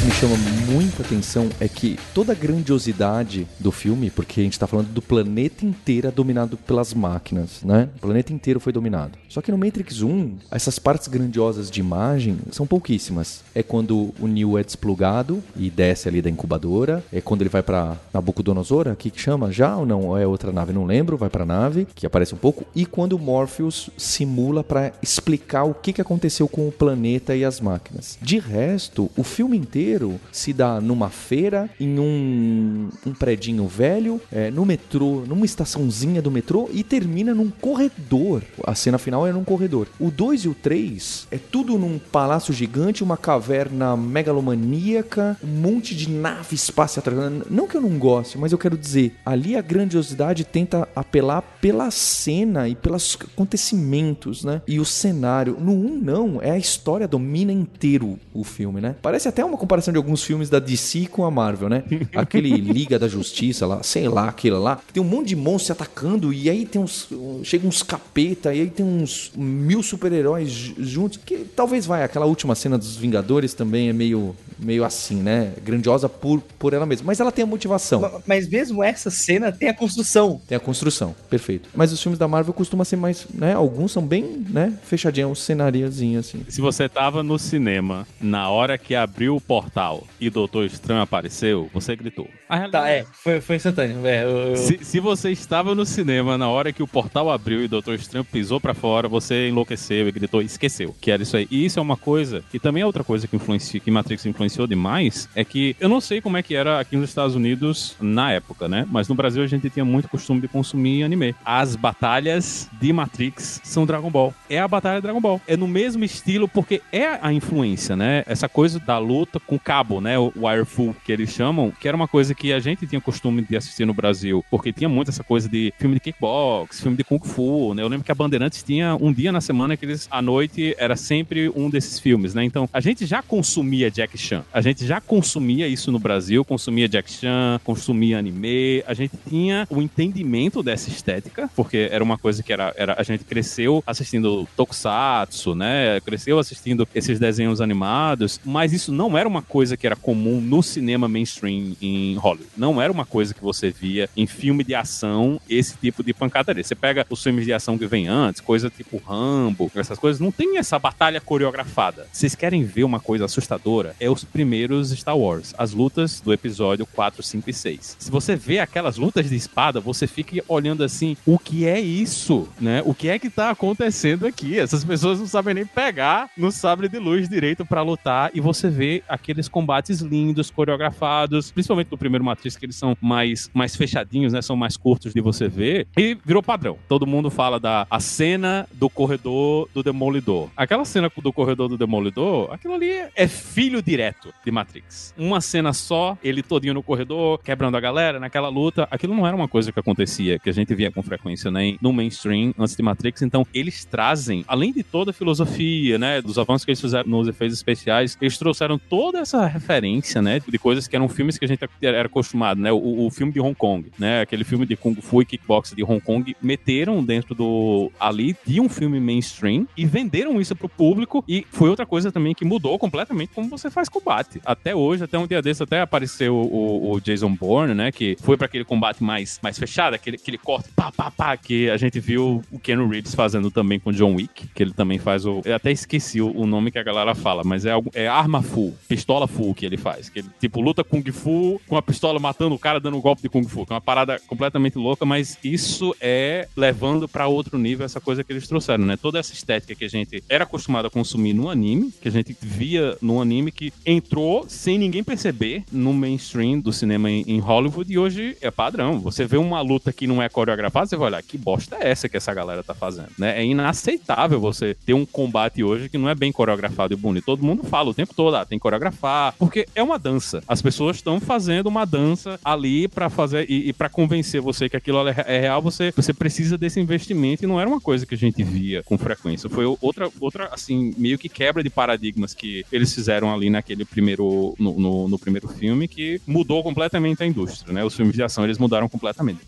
[0.06, 0.36] Me chama
[0.70, 5.02] muita atenção é que toda a grandiosidade do filme, porque a gente está falando do
[5.02, 7.88] planeta inteiro dominado pelas máquinas, né?
[7.96, 9.18] O planeta inteiro foi dominado.
[9.28, 13.42] Só que no Matrix 1, essas partes grandiosas de imagem são pouquíssimas.
[13.52, 17.64] É quando o Neo é desplugado e desce ali da incubadora, é quando ele vai
[17.64, 20.16] para Nabucodonosor, que chama já ou não?
[20.16, 23.18] É outra nave, não lembro, vai para nave, que aparece um pouco, e quando o
[23.18, 28.16] Morpheus simula para explicar o que, que aconteceu com o planeta e as máquinas.
[28.22, 29.95] De resto, o filme inteiro
[30.32, 36.30] se dá numa feira, em um, um predinho velho, é, no metrô, numa estaçãozinha do
[36.30, 38.42] metrô e termina num corredor.
[38.64, 39.88] A cena final é num corredor.
[39.98, 45.94] O 2 e o 3 é tudo num palácio gigante, uma caverna megalomaníaca, um monte
[45.94, 47.04] de nave espacial.
[47.50, 51.90] Não que eu não goste, mas eu quero dizer, ali a grandiosidade tenta apelar pela
[51.90, 54.62] cena e pelos acontecimentos, né?
[54.66, 55.56] E o cenário.
[55.58, 58.96] No 1 um, não, é a história domina inteiro o filme, né?
[59.02, 61.84] Parece até uma comparação de alguns filmes da DC com a Marvel, né?
[62.14, 64.80] Aquele Liga da Justiça lá, sei lá, aquilo lá.
[64.92, 67.08] Tem um monte de monstros atacando e aí tem uns.
[67.42, 71.18] Chega uns capeta e aí tem uns mil super-heróis juntos.
[71.24, 75.52] Que talvez vai, aquela última cena dos Vingadores também é meio, meio assim, né?
[75.62, 77.06] Grandiosa por, por ela mesma.
[77.06, 78.20] Mas ela tem a motivação.
[78.26, 80.40] Mas mesmo essa cena tem a construção.
[80.46, 81.68] Tem a construção, perfeito.
[81.74, 83.54] Mas os filmes da Marvel costumam ser mais, né?
[83.54, 84.78] Alguns são bem, né?
[84.84, 86.44] Fechadinhos, um assim.
[86.48, 91.70] Se você tava no cinema na hora que abriu o portal e Doutor Estranho apareceu,
[91.72, 92.28] você gritou.
[92.70, 94.06] Tá, é, foi, foi instantâneo.
[94.06, 94.56] É, eu, eu...
[94.56, 98.24] Se, se, você estava no cinema na hora que o portal abriu e Doutor Estranho
[98.24, 101.46] pisou para fora, você enlouqueceu e gritou e esqueceu que era isso aí.
[101.50, 104.66] E isso é uma coisa, e também é outra coisa que influencia, que Matrix influenciou
[104.66, 108.32] demais, é que eu não sei como é que era aqui nos Estados Unidos na
[108.32, 108.86] época, né?
[108.90, 111.34] Mas no Brasil a gente tinha muito costume de consumir anime.
[111.44, 114.32] As batalhas de Matrix são Dragon Ball.
[114.48, 115.40] É a batalha Dragon Ball.
[115.46, 118.22] É no mesmo estilo porque é a influência, né?
[118.26, 120.18] Essa coisa da luta com cabo, né?
[120.18, 123.56] O Wirefull, que eles chamam, que era uma coisa que a gente tinha costume de
[123.56, 127.20] assistir no Brasil, porque tinha muito essa coisa de filme de kickbox, filme de kung
[127.24, 127.82] fu, né?
[127.82, 130.96] Eu lembro que a Bandeirantes tinha um dia na semana que eles, à noite, era
[130.96, 132.44] sempre um desses filmes, né?
[132.44, 136.88] Então, a gente já consumia Jack Chan, a gente já consumia isso no Brasil, consumia
[136.88, 142.42] Jack Chan, consumia anime, a gente tinha o entendimento dessa estética, porque era uma coisa
[142.42, 146.00] que era, era a gente cresceu assistindo Tokusatsu, né?
[146.00, 150.62] Cresceu assistindo esses desenhos animados, mas isso não era uma coisa que era comum no
[150.62, 152.50] cinema mainstream em Hollywood.
[152.56, 156.62] Não era uma coisa que você via em filme de ação, esse tipo de pancadaria.
[156.62, 160.30] Você pega os filmes de ação que vem antes, coisa tipo Rambo, essas coisas, não
[160.30, 162.06] tem essa batalha coreografada.
[162.12, 163.94] Vocês querem ver uma coisa assustadora?
[164.00, 167.96] É os primeiros Star Wars, as lutas do episódio 4, 5 e 6.
[167.98, 172.48] Se você vê aquelas lutas de espada, você fica olhando assim, o que é isso,
[172.60, 172.82] né?
[172.84, 174.58] O que é que tá acontecendo aqui?
[174.58, 178.68] Essas pessoas não sabem nem pegar no sabre de luz direito para lutar e você
[178.68, 184.32] vê aqueles combates lindos, coreografados, principalmente no primeiro Matrix, que eles são mais, mais fechadinhos,
[184.32, 184.42] né?
[184.42, 185.86] São mais curtos de você ver.
[185.96, 186.78] E virou padrão.
[186.88, 190.48] Todo mundo fala da a cena do corredor do Demolidor.
[190.56, 195.14] Aquela cena do corredor do Demolidor, aquilo ali é filho direto de Matrix.
[195.16, 198.86] Uma cena só, ele todinho no corredor, quebrando a galera, naquela luta.
[198.90, 201.76] Aquilo não era uma coisa que acontecia, que a gente via com frequência, né?
[201.80, 203.22] No mainstream, antes de Matrix.
[203.22, 206.20] Então, eles trazem, além de toda a filosofia, né?
[206.20, 210.40] Dos avanços que eles fizeram nos efeitos especiais, eles trouxeram toda essa referência, né?
[210.40, 212.72] De coisas que eram filmes que a gente era acostumado, né?
[212.72, 214.20] O, o filme de Hong Kong, né?
[214.20, 218.60] Aquele filme de Kung Fu e Kickbox de Hong Kong, meteram dentro do ali de
[218.60, 222.78] um filme mainstream e venderam isso pro público e foi outra coisa também que mudou
[222.78, 224.40] completamente como você faz com combate.
[224.44, 227.90] Até hoje, até um dia desse, até apareceu o, o Jason Bourne, né?
[227.90, 231.68] Que foi para aquele combate mais, mais fechado, aquele, aquele corte pá, pá, pá, que
[231.68, 235.26] a gente viu o Ken Reeves fazendo também com John Wick, que ele também faz
[235.26, 235.42] o.
[235.44, 238.42] Eu até esqueci o, o nome que a galera fala, mas é, algo, é arma
[238.42, 240.08] full, pistola full que ele faz.
[240.08, 243.22] Que ele, tipo, luta Kung Fu com a pistola matando o cara dando um golpe
[243.22, 243.66] de Kung Fu.
[243.66, 248.22] Que é uma parada completamente louca, mas isso é levando para outro nível essa coisa
[248.22, 248.96] que eles trouxeram, né?
[248.96, 252.36] Toda essa estética que a gente era acostumado a consumir no anime, que a gente
[252.40, 257.98] via no anime, que entrou sem ninguém perceber no mainstream do cinema em, Hollywood e
[257.98, 258.98] hoje é padrão.
[259.00, 262.08] Você vê uma luta que não é coreografada, você vai olhar, que bosta é essa
[262.08, 263.40] que essa galera tá fazendo, né?
[263.40, 267.24] É inaceitável você ter um combate hoje que não é bem coreografado e bonito.
[267.24, 270.42] Todo mundo fala o tempo todo, ah, tem que coreografar, porque é uma dança.
[270.46, 274.76] As pessoas estão fazendo uma dança ali para fazer e, e para convencer você que
[274.76, 278.14] aquilo é, é real, você, você precisa desse investimento e não era uma coisa que
[278.14, 279.48] a gente via com frequência.
[279.48, 284.54] Foi outra, outra assim, meio que quebra de paradigmas que eles fizeram ali naquele primeiro,
[284.58, 287.84] no, no, no primeiro filme que mudou completamente a indústria, né?
[287.84, 289.40] Os filmes de ação, eles mudaram completamente.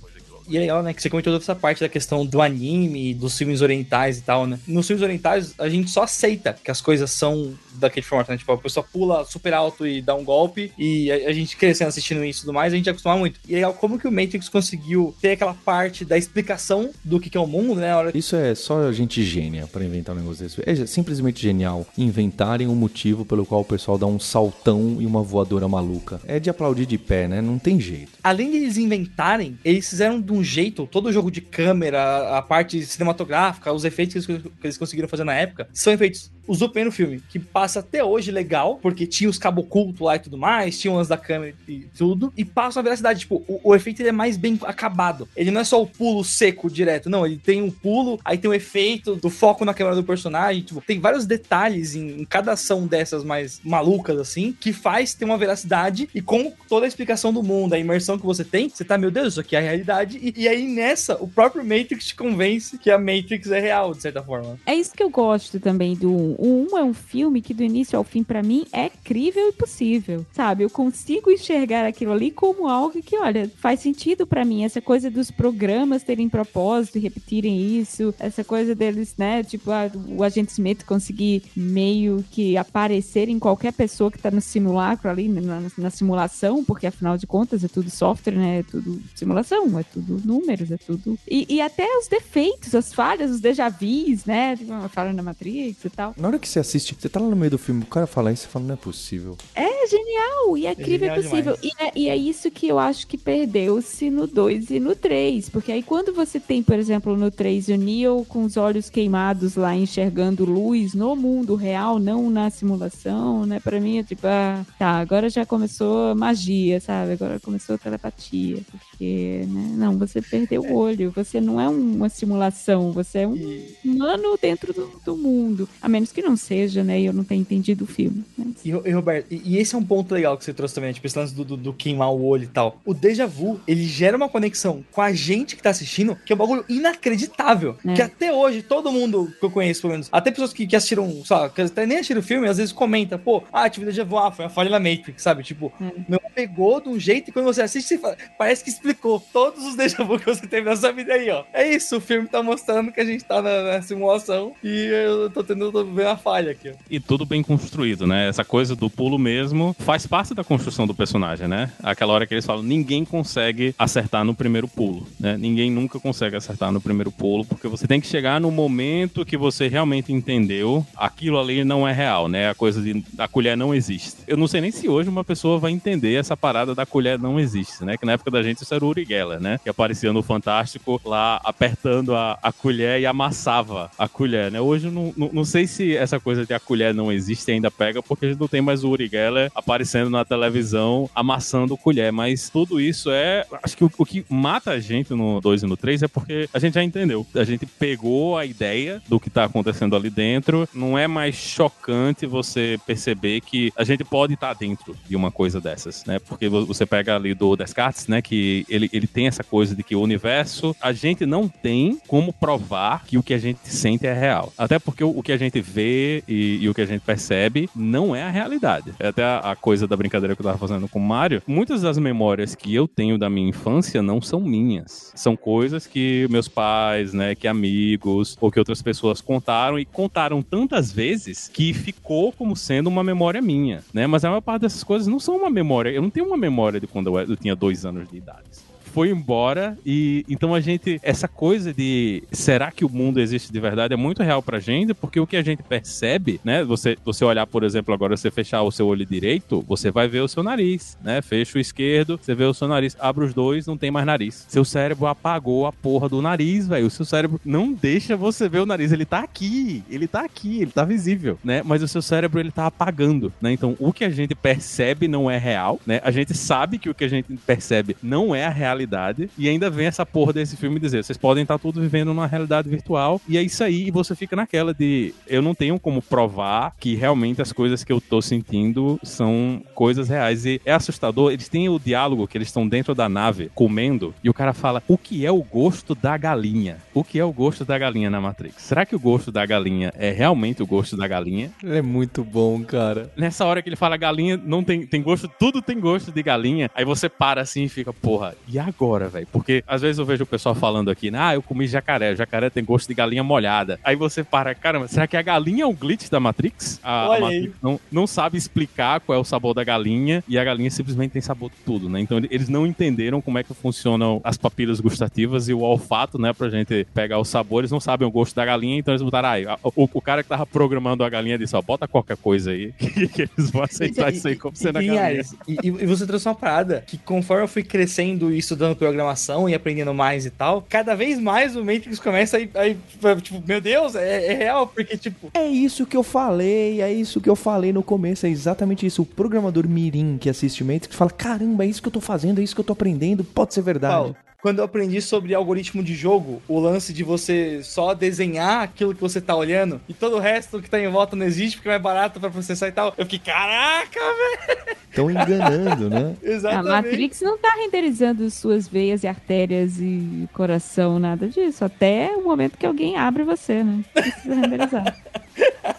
[0.48, 3.36] E é legal, né, que você comentou toda essa parte da questão do anime, dos
[3.36, 4.58] filmes orientais e tal, né?
[4.66, 8.38] Nos filmes orientais, a gente só aceita que as coisas são daquele formato, né?
[8.38, 11.88] Tipo, a pessoa pula super alto e dá um golpe, e a, a gente crescendo
[11.88, 13.38] assistindo isso e tudo mais, a gente acostuma muito.
[13.46, 17.30] E é legal como que o Matrix conseguiu ter aquela parte da explicação do que,
[17.30, 17.94] que é o mundo, né?
[17.94, 18.16] Hora...
[18.16, 20.62] Isso é só gente gênia para inventar um negócio desse.
[20.64, 25.22] É simplesmente genial inventarem um motivo pelo qual o pessoal dá um saltão e uma
[25.22, 26.20] voadora maluca.
[26.26, 27.40] É de aplaudir de pé, né?
[27.40, 28.12] Não tem jeito.
[28.22, 32.84] Além de eles inventarem, eles fizeram de um jeito, todo jogo de câmera, a parte
[32.84, 36.92] cinematográfica, os efeitos que eles, que eles conseguiram fazer na época, são efeitos usou no
[36.92, 40.78] filme, que passa até hoje legal, porque tinha os cabos ocultos lá e tudo mais,
[40.78, 44.12] tinha umas da câmera e tudo, e passa uma veracidade, tipo, o, o, efeito é
[44.12, 45.28] mais bem acabado.
[45.36, 48.50] Ele não é só o pulo seco direto, não, ele tem um pulo, aí tem
[48.50, 52.52] o efeito do foco na câmera do personagem, tipo, tem vários detalhes em, em cada
[52.52, 57.32] ação dessas mais malucas, assim, que faz ter uma veracidade e com toda a explicação
[57.32, 59.62] do mundo, a imersão que você tem, você tá, meu Deus, isso aqui é a
[59.62, 63.92] realidade, e, e aí nessa, o próprio Matrix te convence que a Matrix é real,
[63.92, 64.58] de certa forma.
[64.64, 67.98] É isso que eu gosto também do o 1 é um filme que do início
[67.98, 70.62] ao fim, para mim, é crível e possível, sabe?
[70.62, 74.62] Eu consigo enxergar aquilo ali como algo que, olha, faz sentido para mim.
[74.62, 79.42] Essa coisa dos programas terem propósito e repetirem isso, essa coisa deles, né?
[79.42, 84.40] Tipo, a, o agente Smith conseguir meio que aparecer em qualquer pessoa que tá no
[84.40, 88.60] simulacro ali, na, na simulação, porque afinal de contas é tudo software, né?
[88.60, 91.18] É tudo simulação, é tudo números, é tudo.
[91.28, 94.56] E, e até os defeitos, as falhas, os déjà vus, né?
[94.56, 96.14] Tipo, uma falha na Matrix e tal.
[96.28, 98.30] Na hora que você assiste, você tá lá no meio do filme, o cara fala
[98.30, 99.34] isso e fala, não é possível.
[99.54, 101.58] É genial, e é, é incrível é possível.
[101.62, 105.48] E é, e é, isso que eu acho que perdeu-se no 2 e no 3.
[105.48, 109.56] Porque aí quando você tem, por exemplo, no 3 o Neo com os olhos queimados
[109.56, 113.60] lá, enxergando luz no mundo real, não na simulação, né?
[113.60, 117.12] Pra mim é tipo, ah, tá, agora já começou magia, sabe?
[117.12, 118.60] Agora começou telepatia.
[118.70, 119.72] Porque, né?
[119.76, 121.10] Não, você perdeu o olho.
[121.12, 125.68] Você não é uma simulação, você é um humano dentro do, do mundo.
[125.80, 127.00] A menos que não seja, né?
[127.00, 128.24] E eu não tenha entendido o filme.
[128.36, 128.64] Mas...
[128.64, 131.06] E, e, Roberto, e, e, esse é um ponto legal que você trouxe também, tipo,
[131.06, 132.80] esse lance do, do, do, queimar o olho e tal.
[132.84, 136.34] O déjà vu, ele gera uma conexão com a gente que tá assistindo, que é
[136.34, 137.76] um bagulho inacreditável.
[137.86, 137.94] É.
[137.94, 141.24] Que até hoje, todo mundo que eu conheço, pelo menos, até pessoas que, que assistiram,
[141.24, 144.18] sabe, que até nem assistiram o filme, às vezes comenta, pô, ah, tive déjà vu,
[144.18, 145.42] ah, foi a falha da Matrix, sabe?
[145.42, 145.92] Tipo, é.
[146.08, 149.64] não pegou de um jeito e quando você assiste, você fala, parece que explicou todos
[149.64, 151.44] os déjà vu que você teve na sua vida aí, ó.
[151.52, 155.30] É isso, o filme tá mostrando que a gente tá na, na simulação e eu
[155.30, 156.72] tô tentando a falha aqui.
[156.90, 158.28] E tudo bem construído, né?
[158.28, 161.70] Essa coisa do pulo mesmo faz parte da construção do personagem, né?
[161.82, 165.36] Aquela hora que eles falam, ninguém consegue acertar no primeiro pulo, né?
[165.36, 169.36] Ninguém nunca consegue acertar no primeiro pulo, porque você tem que chegar no momento que
[169.36, 172.50] você realmente entendeu aquilo ali não é real, né?
[172.50, 174.16] A coisa de a colher não existe.
[174.26, 177.38] Eu não sei nem se hoje uma pessoa vai entender essa parada da colher não
[177.38, 177.96] existe, né?
[177.96, 179.58] Que na época da gente isso era o Uri Geller, né?
[179.62, 184.60] Que aparecia no Fantástico lá apertando a, a colher e amassava a colher, né?
[184.60, 187.70] Hoje eu não, não, não sei se essa coisa de a colher não existe ainda
[187.70, 192.12] pega, porque a gente não tem mais o Uri Geller aparecendo na televisão amassando colher.
[192.12, 193.44] Mas tudo isso é.
[193.62, 196.48] Acho que o, o que mata a gente no 2 e no 3 é porque
[196.52, 197.26] a gente já entendeu.
[197.34, 200.68] A gente pegou a ideia do que tá acontecendo ali dentro.
[200.74, 205.30] Não é mais chocante você perceber que a gente pode estar tá dentro de uma
[205.30, 206.04] coisa dessas.
[206.04, 206.18] né?
[206.18, 208.22] Porque você pega ali do Descartes, né?
[208.22, 212.32] Que ele, ele tem essa coisa de que o universo, a gente não tem como
[212.32, 214.52] provar que o que a gente sente é real.
[214.56, 217.68] Até porque o, o que a gente vê e, e, o que a gente percebe
[217.74, 218.92] não é a realidade.
[218.98, 221.42] É até a, a coisa da brincadeira que eu tava fazendo com o Mário.
[221.46, 225.12] Muitas das memórias que eu tenho da minha infância não são minhas.
[225.14, 230.42] São coisas que meus pais, né, que amigos ou que outras pessoas contaram e contaram
[230.42, 234.06] tantas vezes que ficou como sendo uma memória minha, né?
[234.06, 235.90] Mas a maior parte dessas coisas não são uma memória.
[235.90, 238.67] Eu não tenho uma memória de quando eu, eu tinha dois anos de idade
[238.98, 243.60] foi embora e então a gente essa coisa de será que o mundo existe de
[243.60, 247.24] verdade é muito real pra gente, porque o que a gente percebe, né, você você
[247.24, 250.42] olhar, por exemplo, agora você fechar o seu olho direito, você vai ver o seu
[250.42, 251.22] nariz, né?
[251.22, 254.44] Fecha o esquerdo, você vê o seu nariz, abre os dois, não tem mais nariz.
[254.48, 256.88] Seu cérebro apagou a porra do nariz, velho.
[256.88, 260.60] O seu cérebro não deixa você ver o nariz, ele tá aqui, ele tá aqui,
[260.60, 261.62] ele tá visível, né?
[261.64, 263.52] Mas o seu cérebro ele tá apagando, né?
[263.52, 266.00] Então, o que a gente percebe não é real, né?
[266.02, 269.30] A gente sabe que o que a gente percebe não é a realidade realidade.
[269.36, 272.68] E ainda vem essa porra desse filme dizer: vocês podem estar tudo vivendo numa realidade
[272.68, 273.20] virtual.
[273.28, 273.88] E é isso aí.
[273.88, 277.92] E você fica naquela de: eu não tenho como provar que realmente as coisas que
[277.92, 280.46] eu tô sentindo são coisas reais.
[280.46, 281.32] E é assustador.
[281.32, 284.14] Eles têm o diálogo que eles estão dentro da nave comendo.
[284.24, 286.78] E o cara fala: o que é o gosto da galinha?
[286.94, 288.62] O que é o gosto da galinha na Matrix?
[288.62, 291.50] Será que o gosto da galinha é realmente o gosto da galinha?
[291.62, 293.10] É muito bom, cara.
[293.16, 296.70] Nessa hora que ele fala galinha, não tem, tem gosto, tudo tem gosto de galinha.
[296.74, 299.26] Aí você para assim e fica, porra, e agora, velho?
[299.32, 302.64] Porque às vezes eu vejo o pessoal falando aqui, ah, eu comi jacaré, jacaré tem
[302.64, 303.78] gosto de galinha molhada.
[303.82, 306.80] Aí você para, caramba, será que a galinha é um glitch da Matrix?
[306.82, 310.44] A, a Matrix não, não sabe explicar qual é o sabor da galinha e a
[310.44, 312.00] galinha simplesmente tem sabor de tudo, né?
[312.00, 316.32] Então eles não entenderam como é que funcionam as papilas gustativas e o olfato, né,
[316.32, 319.58] pra gente pegar os sabores, não sabem o gosto da galinha, então eles botaram, ah,
[319.62, 323.22] o, o cara que tava programando a galinha disse, ó, bota qualquer coisa aí, que,
[323.22, 325.22] eles vão aceitar e, isso aí como sendo a galinha.
[325.46, 329.54] E, e, você trouxe uma parada que conforme eu fui crescendo e estudando programação e
[329.54, 334.32] aprendendo mais e tal, cada vez mais o Matrix começa a, tipo, meu Deus, é,
[334.32, 335.30] é, real, porque, tipo...
[335.32, 339.02] É isso que eu falei, é isso que eu falei no começo, é exatamente isso.
[339.02, 342.44] O programador mirim que assiste Matrix fala, caramba, é isso que eu tô fazendo, é
[342.44, 343.94] isso que eu tô aprendendo, pode ser verdade.
[343.94, 348.94] Paulo, quando eu aprendi sobre algoritmo de jogo, o lance de você só desenhar aquilo
[348.94, 351.68] que você tá olhando e todo o resto que tá em volta não existe porque
[351.68, 352.94] é mais barato para processar e tal.
[352.96, 354.78] Eu fiquei, caraca, velho!
[354.88, 356.16] Estão enganando, né?
[356.22, 356.68] Exatamente.
[356.68, 361.64] A Matrix não tá renderizando suas veias e artérias e coração, nada disso.
[361.64, 363.84] Até o momento que alguém abre você, né?
[363.92, 364.96] Precisa renderizar.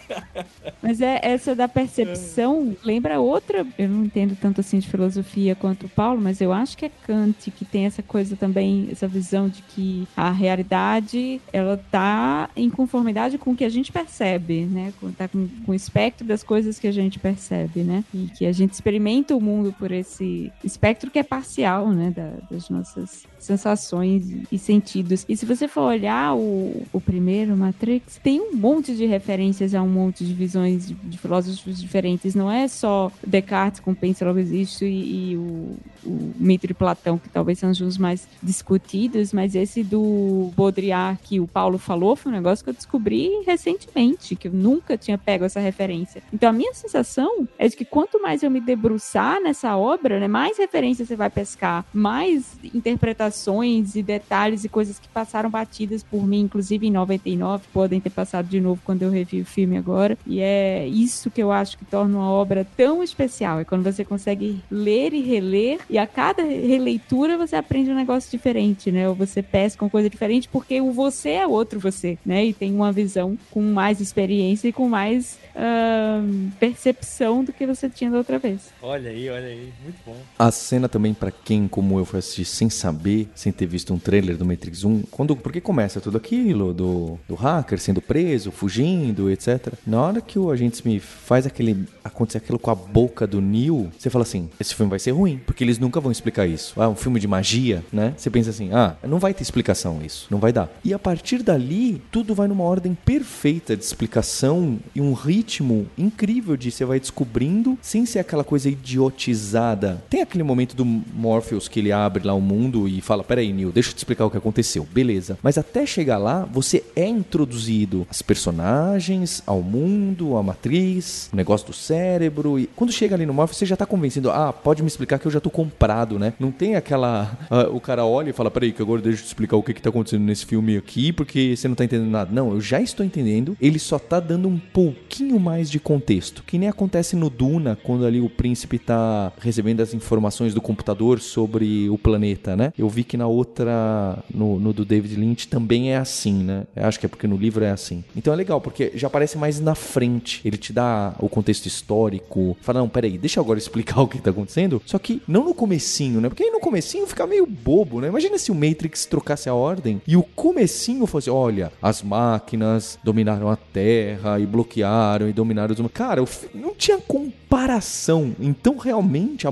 [0.82, 5.86] Mas é essa da percepção, lembra outra, eu não entendo tanto assim de filosofia quanto
[5.86, 9.48] o Paulo, mas eu acho que é Kant que tem essa coisa também, essa visão
[9.48, 14.92] de que a realidade, ela tá em conformidade com o que a gente percebe, né?
[15.16, 18.04] Tá com, com o espectro das coisas que a gente percebe, né?
[18.14, 22.10] E que a gente experimenta o mundo por esse espectro que é parcial, né?
[22.10, 25.24] Da, das nossas sensações e sentidos.
[25.28, 29.82] E se você for olhar o, o primeiro Matrix, tem um monte de referências a
[29.82, 32.34] um monte de visões de, de filósofos diferentes.
[32.34, 37.28] Não é só Descartes com Pensa Logo Existe e, e o, o mito Platão, que
[37.28, 42.34] talvez sejam os mais discutidos, mas esse do Baudrillard que o Paulo falou foi um
[42.34, 46.22] negócio que eu descobri recentemente, que eu nunca tinha pego essa referência.
[46.32, 50.28] Então a minha sensação é de que quanto mais eu me debruçar nessa obra, né,
[50.28, 56.26] mais referências você vai pescar, mais interpretações e detalhes e coisas que passaram batidas por
[56.26, 59.89] mim, inclusive em 99, podem ter passado de novo quando eu revi o filme agora.
[60.26, 64.04] E é isso que eu acho que torna uma obra tão especial, é quando você
[64.04, 69.08] consegue ler e reler e a cada releitura você aprende um negócio diferente, né?
[69.08, 72.44] Ou você pesca uma coisa diferente porque o você é outro você, né?
[72.44, 77.88] E tem uma visão com mais experiência e com mais uh, percepção do que você
[77.88, 78.72] tinha da outra vez.
[78.82, 80.16] Olha aí, olha aí, muito bom.
[80.38, 83.98] A cena também, para quem como eu foi assistir sem saber, sem ter visto um
[83.98, 89.30] trailer do Matrix 1, quando, porque começa tudo aquilo do, do hacker sendo preso, fugindo,
[89.30, 89.69] etc.
[89.86, 93.90] Na hora que o agente Smith faz aquele acontecer aquilo com a boca do Neo,
[93.98, 96.80] você fala assim: esse filme vai ser ruim, porque eles nunca vão explicar isso.
[96.80, 98.14] Ah, um filme de magia, né?
[98.16, 100.68] Você pensa assim: ah, não vai ter explicação isso, não vai dar.
[100.84, 105.86] E a partir dali, tudo vai numa ordem perfeita de explicação e um ritmo ritmo
[105.96, 110.02] incrível de você vai descobrindo, sem ser aquela coisa idiotizada.
[110.08, 113.72] Tem aquele momento do Morpheus que ele abre lá o mundo e fala: Peraí, Neil,
[113.72, 114.86] deixa eu te explicar o que aconteceu.
[114.92, 115.38] Beleza.
[115.42, 121.66] Mas até chegar lá, você é introduzido às personagens, ao mundo, a matriz, o negócio
[121.66, 122.58] do cérebro.
[122.58, 125.26] E quando chega ali no Morpheus, você já tá convencido, ah, pode me explicar que
[125.26, 126.32] eu já tô comprado, né?
[126.38, 127.38] Não tem aquela.
[127.50, 129.74] ah, o cara olha e fala, peraí, que agora deixa eu te explicar o que
[129.74, 132.30] que tá acontecendo nesse filme aqui, porque você não tá entendendo nada.
[132.32, 136.42] Não, eu já estou entendendo, ele só tá dando um pouquinho mais de contexto.
[136.46, 141.20] Que nem acontece no Duna, quando ali o príncipe tá recebendo as informações do computador
[141.20, 142.72] sobre o planeta, né?
[142.78, 146.64] Eu vi que na outra, no, no do David Lynch, também é assim, né?
[146.74, 148.04] Eu acho que é porque no livro é assim.
[148.16, 150.40] Então é legal, porque já aparece mais na frente.
[150.44, 152.56] Ele te dá o contexto histórico.
[152.60, 154.80] Fala, não, peraí, deixa eu agora explicar o que tá acontecendo.
[154.86, 156.28] Só que não no comecinho, né?
[156.28, 158.08] Porque aí no comecinho fica meio bobo, né?
[158.08, 163.48] Imagina se o Matrix trocasse a ordem e o comecinho fosse, olha, as máquinas dominaram
[163.48, 165.96] a Terra e bloquearam e dominaram os humanos.
[165.96, 166.22] Cara,
[166.54, 168.34] não tinha comparação.
[168.38, 169.50] Então, realmente, a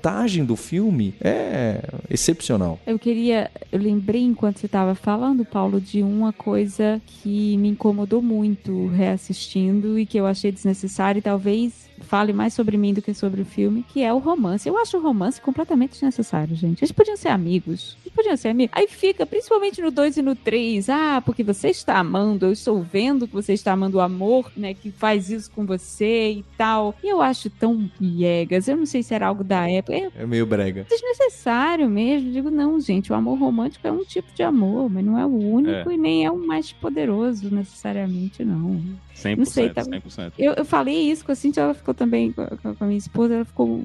[0.00, 2.78] montagem do filme é excepcional.
[2.86, 3.50] Eu queria.
[3.70, 9.98] Eu lembrei enquanto você estava falando, Paulo, de uma coisa que me incomodou muito reassistindo
[9.98, 13.44] e que eu achei desnecessário e talvez fale mais sobre mim do que sobre o
[13.44, 14.68] filme, que é o romance.
[14.68, 16.80] Eu acho o romance completamente desnecessário, gente.
[16.82, 17.96] Eles podiam ser amigos.
[18.04, 18.76] Eles podiam ser amigos.
[18.76, 22.82] Aí fica, principalmente no 2 e no 3, ah, porque você está amando, eu estou
[22.82, 26.96] vendo que você está amando o amor, né, que faz isso com você e tal.
[27.02, 28.66] E eu acho tão piegas.
[28.66, 29.94] Eu não sei se era algo da época.
[29.96, 30.84] É É meio brega.
[30.90, 32.32] desnecessário mesmo.
[32.32, 35.30] Digo, não, gente, o amor romântico é um tipo de amor, mas não é o
[35.38, 35.94] único É.
[35.94, 38.80] e nem é o mais poderoso necessariamente, não.
[39.14, 40.32] 100%, Não sei, tá- 100%.
[40.38, 42.96] Eu, eu falei isso com a Cintia, ela ficou também com a, com a minha
[42.98, 43.78] esposa, ela ficou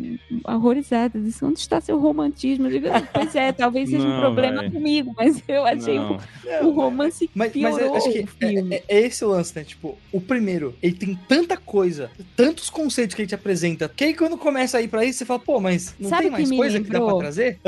[0.47, 1.19] horrorizada.
[1.19, 2.67] Disse, onde está seu romantismo?
[2.67, 4.71] Eu digo, "Ah, pois é, talvez seja um Não, problema véi.
[4.71, 6.17] comigo, mas eu achei Não.
[6.63, 8.73] o, o romance Mas, mas piorou eu acho que o filme.
[8.75, 9.63] é, é- é esse o lance, né?
[9.65, 14.13] Tipo, o primeiro, ele tem tanta coisa, tantos conceitos que ele te apresenta, que aí
[14.13, 16.49] quando começa a ir pra isso, você fala, pô, mas não Sabe tem mais que
[16.51, 17.19] me coisa que dá pra lembrou?
[17.19, 17.59] trazer?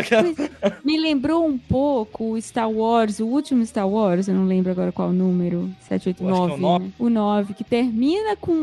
[0.83, 4.91] Me lembrou um pouco o Star Wars, o último Star Wars, eu não lembro agora
[4.91, 6.85] qual o número, 789, Eu acho que é o nove.
[6.85, 6.91] né?
[6.99, 8.53] o 9, que termina com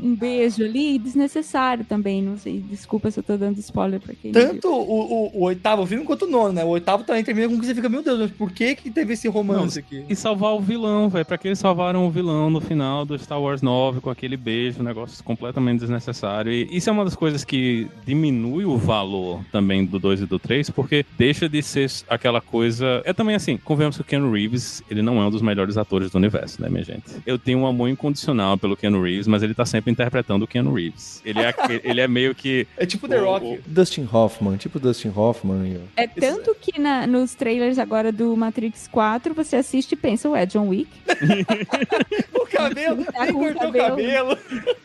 [0.00, 4.32] um beijo ali, desnecessário também, não sei, desculpa se eu tô dando spoiler pra quem
[4.32, 4.40] não.
[4.40, 6.64] Tanto o, o, o oitavo filme quanto o nono, né?
[6.64, 9.14] O oitavo também termina com que você fica, meu Deus, mas por que que teve
[9.14, 10.04] esse romance aqui?
[10.08, 11.24] E salvar o vilão, velho.
[11.24, 14.80] Pra que eles salvaram o vilão no final do Star Wars 9 com aquele beijo,
[14.80, 16.52] um negócio completamente desnecessário.
[16.52, 20.38] E isso é uma das coisas que diminui o valor também do 2 e do
[20.38, 23.02] 3, porque deixa de ser aquela coisa.
[23.04, 26.10] É também assim, convenhamos que o Keanu Reeves, ele não é um dos melhores atores
[26.10, 27.04] do universo, né, minha gente?
[27.26, 30.72] Eu tenho um amor incondicional pelo Keanu Reeves, mas ele tá sempre interpretando o Keanu
[30.72, 30.85] Reeves.
[31.24, 32.66] Ele é, ele é meio que.
[32.76, 33.60] É tipo The O- Rock.
[33.66, 35.66] Dustin Hoffman, tipo Dustin Hoffman.
[35.66, 40.28] e- É tanto que na- nos trailers agora do Matrix 4, você assiste e pensa,
[40.28, 40.90] ué, John Wick?
[42.34, 43.96] O cabelo, Tá ele o cortou o cabelo.
[43.96, 44.38] cabelo.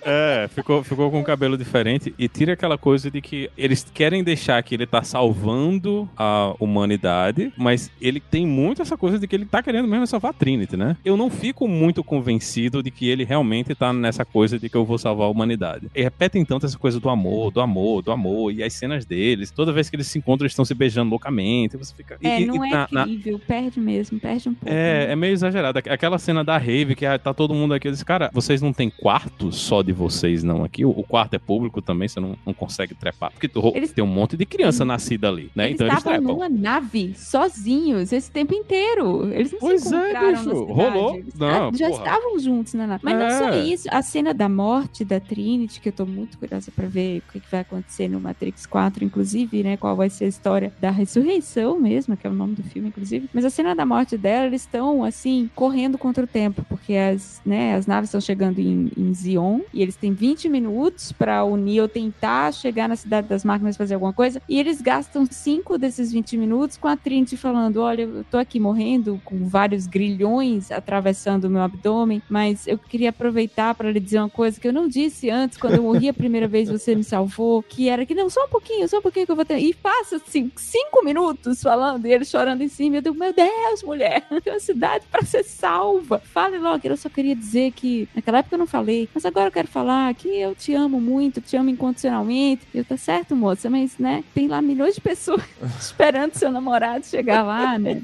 [0.04, 4.24] É, ficou, ficou com um cabelo diferente e tira aquela coisa de que eles querem
[4.24, 9.36] deixar que ele tá salvando a humanidade, mas ele tem muito essa coisa de que
[9.36, 10.98] ele tá querendo mesmo salvar a Trinity, né?
[11.06, 14.84] Eu não fico muito convencido de que ele realmente tá nessa coisa de que eu
[14.86, 15.88] vou salvar a humanidade.
[15.96, 19.72] Repetem tanto essa coisa do amor, do amor, do amor, e as cenas deles, toda
[19.74, 22.18] vez que eles se encontram, eles estão se beijando loucamente, você fica...
[22.24, 24.70] É, e- não e é na- na- incrível, perde mesmo, perde um pouco.
[24.74, 25.12] é, né?
[25.14, 25.80] é meio exagerado.
[25.80, 27.88] Aqu- Aquela cena da rave que ah, tá todo mundo aqui.
[27.88, 30.86] Eu disse, cara, vocês não tem quarto só de vocês, não, aqui?
[30.86, 33.32] O, o quarto é público também, você não, não consegue trepar.
[33.32, 35.66] Porque tu- Eles- tem um monte de criança nascida ali, né?
[35.66, 36.34] Eles então eles estavam trepam.
[36.36, 39.28] numa nave, sozinhos, esse tempo inteiro.
[39.34, 40.72] Eles não Pois se é, encontraram bicho, na cidade.
[40.74, 41.16] rolou.
[41.18, 42.00] Eles Não, já porra.
[42.04, 43.02] estavam juntos na nave.
[43.04, 43.64] Mas não só É.
[43.66, 47.32] isso, a cena da morte da Trinity, que eu tô muito curiosa pra ver o
[47.32, 49.78] que, vai acontecer no Matrix 4, inclusive, né?
[49.78, 53.30] Qual vai ser a história da ressurreição mesmo, que é o nome do filme, inclusive.
[53.34, 57.42] Mas a cena da morte dela, eles estão, assim, correndo contra o tempo, porque as,
[57.46, 61.56] né, as naves estão chegando em, em Zion e eles têm 20 minutos pra o
[61.56, 64.42] Neo tentar chegar na cidade das máquinas fazer alguma coisa.
[64.48, 68.60] E eles gastam 5 desses 20 minutos com a Trinity falando: Olha, eu tô aqui
[68.60, 74.20] morrendo com vários grilhões atravessando o meu abdômen, mas eu queria aproveitar pra lhe dizer
[74.20, 77.04] uma coisa que eu não disse antes, quando eu morri a primeira vez, você me
[77.04, 79.60] salvou, que era que não, só um pouquinho, só um pouquinho que eu vou ter.
[79.60, 82.98] E passa assim, cinco minutos falando, e ele chorando em cima.
[82.98, 86.20] Eu digo, meu Deus, mulher, tem uma cidade pra ser salva.
[86.20, 89.52] Fale logo, eu só queria dizer que naquela época eu não falei, mas agora eu
[89.52, 92.68] quero falar que eu te amo muito, te amo incondicionalmente.
[92.74, 95.44] Eu tá certo, moça, mas né, tem lá milhões de pessoas
[95.80, 98.02] esperando seu namorado chegar lá, né?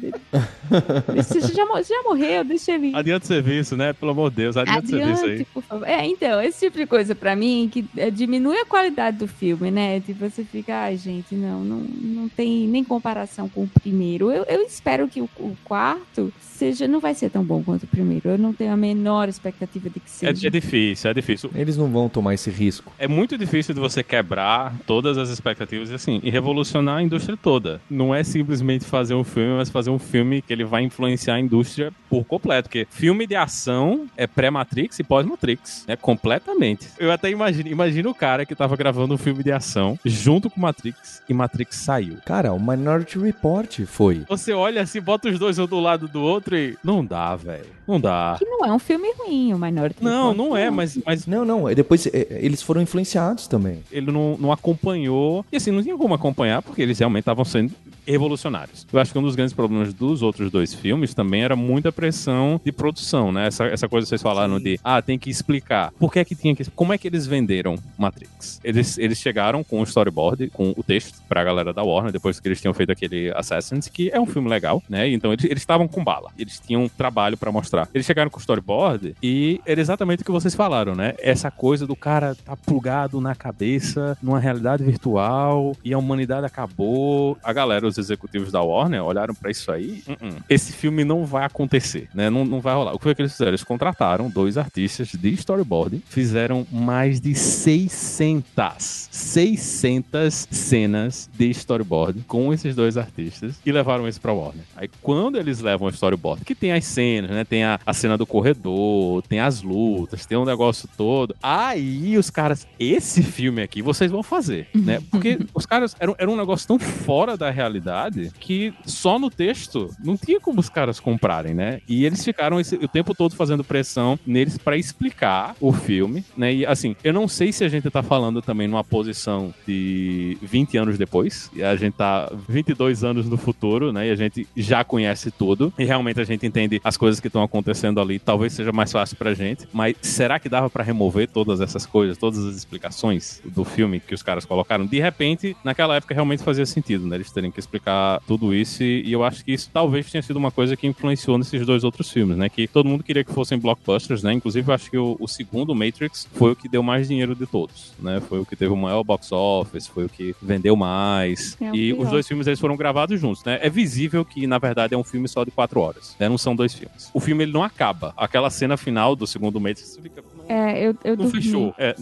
[1.16, 2.96] Você já, já morreu, deixa ele ir.
[2.96, 3.94] Adianta o serviço, né?
[3.94, 5.46] Pelo amor de Deus, adianta o serviço aí.
[5.46, 5.88] Por favor.
[5.88, 9.72] É, então, esse tipo de coisa pra mim que é, diminui a qualidade do filme,
[9.72, 10.00] né?
[10.00, 14.32] Tipo, você fica, ai, gente, não, não, não tem nem comparação com o primeiro.
[14.32, 17.88] Eu, eu espero que o, o quarto seja, não vai ser tão bom quanto o
[17.88, 18.30] primeiro.
[18.30, 20.48] Eu não tenho a menor expectativa de que É, seja.
[20.48, 21.52] é difícil, é difícil.
[21.56, 22.92] Eles não vão tomar esse risco.
[22.98, 27.38] É muito difícil de você quebrar todas as expectativas e assim, e revolucionar a indústria
[27.38, 27.80] toda.
[27.90, 31.40] Não é simplesmente fazer um filme, mas fazer um filme que ele vai influenciar a
[31.40, 32.70] indústria por completo.
[32.70, 35.86] Porque filme de ação é pré-Matrix e pós-Matrix.
[35.88, 36.88] É completamente.
[36.98, 40.60] Eu até imagino, imagino o cara que tava gravando um filme de ação junto com
[40.60, 42.18] Matrix e Matrix saiu.
[42.26, 44.24] Cara, o Minority Report foi.
[44.30, 46.78] Você olha assim, bota os dois um do lado do outro e.
[46.84, 47.77] Não dá, velho.
[47.88, 48.36] Não dá.
[48.38, 51.46] Que não é um filme ruim, o Minority Não, Report, não é, mas, mas Não,
[51.46, 51.70] não.
[51.70, 53.84] é Depois é, eles foram influenciados também.
[53.92, 55.46] ele não, não acompanhou.
[55.52, 57.72] E assim, não tinha como acompanhar, porque eles realmente estavam sendo
[58.06, 58.88] revolucionários.
[58.92, 62.60] Eu acho que um dos grandes problemas dos outros dois filmes também era muita pressão
[62.64, 63.48] de produção, né?
[63.48, 65.92] Essa, essa coisa que vocês falaram de, ah, tem que explicar.
[66.00, 66.64] Por que é que tinha que.
[66.72, 68.62] Como é que eles venderam Matrix?
[68.64, 72.48] Eles, eles chegaram com o storyboard, com o texto pra galera da Warner, depois que
[72.48, 75.10] eles tinham feito aquele Assassins, que é um filme legal, né?
[75.10, 76.32] Então eles eles estavam com bala.
[76.38, 77.77] Eles tinham trabalho pra mostrar.
[77.94, 81.14] Eles chegaram com o storyboard e era exatamente o que vocês falaram, né?
[81.20, 87.38] Essa coisa do cara tá plugado na cabeça, numa realidade virtual, e a humanidade acabou.
[87.44, 90.04] A galera, os executivos da Warner, olharam pra isso aí.
[90.08, 92.30] "Uh-uh, Esse filme não vai acontecer, né?
[92.30, 92.94] Não, não vai rolar.
[92.94, 93.52] O que foi que eles fizeram?
[93.52, 102.54] Eles contrataram dois artistas de storyboard, fizeram mais de 600, 600 cenas de storyboard com
[102.54, 104.64] esses dois artistas e levaram isso pra Warner.
[104.76, 107.44] Aí quando eles levam o storyboard, que tem as cenas, né?
[107.44, 111.36] Tem a, a cena do corredor, tem as lutas, tem um negócio todo.
[111.42, 115.00] Aí os caras, esse filme aqui vocês vão fazer, né?
[115.12, 119.90] Porque os caras eram, era um negócio tão fora da realidade que só no texto
[120.04, 121.82] não tinha como os caras comprarem, né?
[121.88, 126.54] E eles ficaram esse- o tempo todo fazendo pressão neles pra explicar o filme, né?
[126.54, 130.78] E assim, eu não sei se a gente tá falando também numa posição de 20
[130.78, 134.08] anos depois, e a gente tá 22 anos no futuro, né?
[134.08, 137.42] E a gente já conhece tudo, e realmente a gente entende as coisas que estão
[137.44, 137.57] acontecendo
[138.00, 141.86] ali, talvez seja mais fácil pra gente, mas será que dava pra remover todas essas
[141.86, 144.86] coisas, todas as explicações do filme que os caras colocaram?
[144.86, 147.16] De repente, naquela época realmente fazia sentido, né?
[147.18, 150.52] Eles terem que explicar tudo isso, e, eu acho que isso talvez tenha sido uma
[150.52, 152.50] coisa que influenciou nesses dois outros filmes, né?
[152.50, 154.34] Que todo mundo queria que fossem blockbusters, né?
[154.34, 157.46] Inclusive, eu acho que o, o segundo Matrix foi o que deu mais dinheiro de
[157.46, 158.22] todos, né?
[158.22, 161.58] Foi o que teve o maior box office, foi o que vendeu mais.
[161.60, 162.04] É e pior.
[162.04, 163.60] os dois filmes eles foram gravados juntos, né?
[163.62, 166.30] É visível que, na verdade, é um filme só de quatro horas, né?
[166.30, 167.10] Não são dois filmes.
[167.14, 168.14] O filme ele não acaba.
[168.16, 170.24] Aquela cena final do segundo Matrix fica.
[170.48, 171.42] É, eu, eu não dormi.
[171.42, 171.74] fechou.
[171.78, 171.96] É,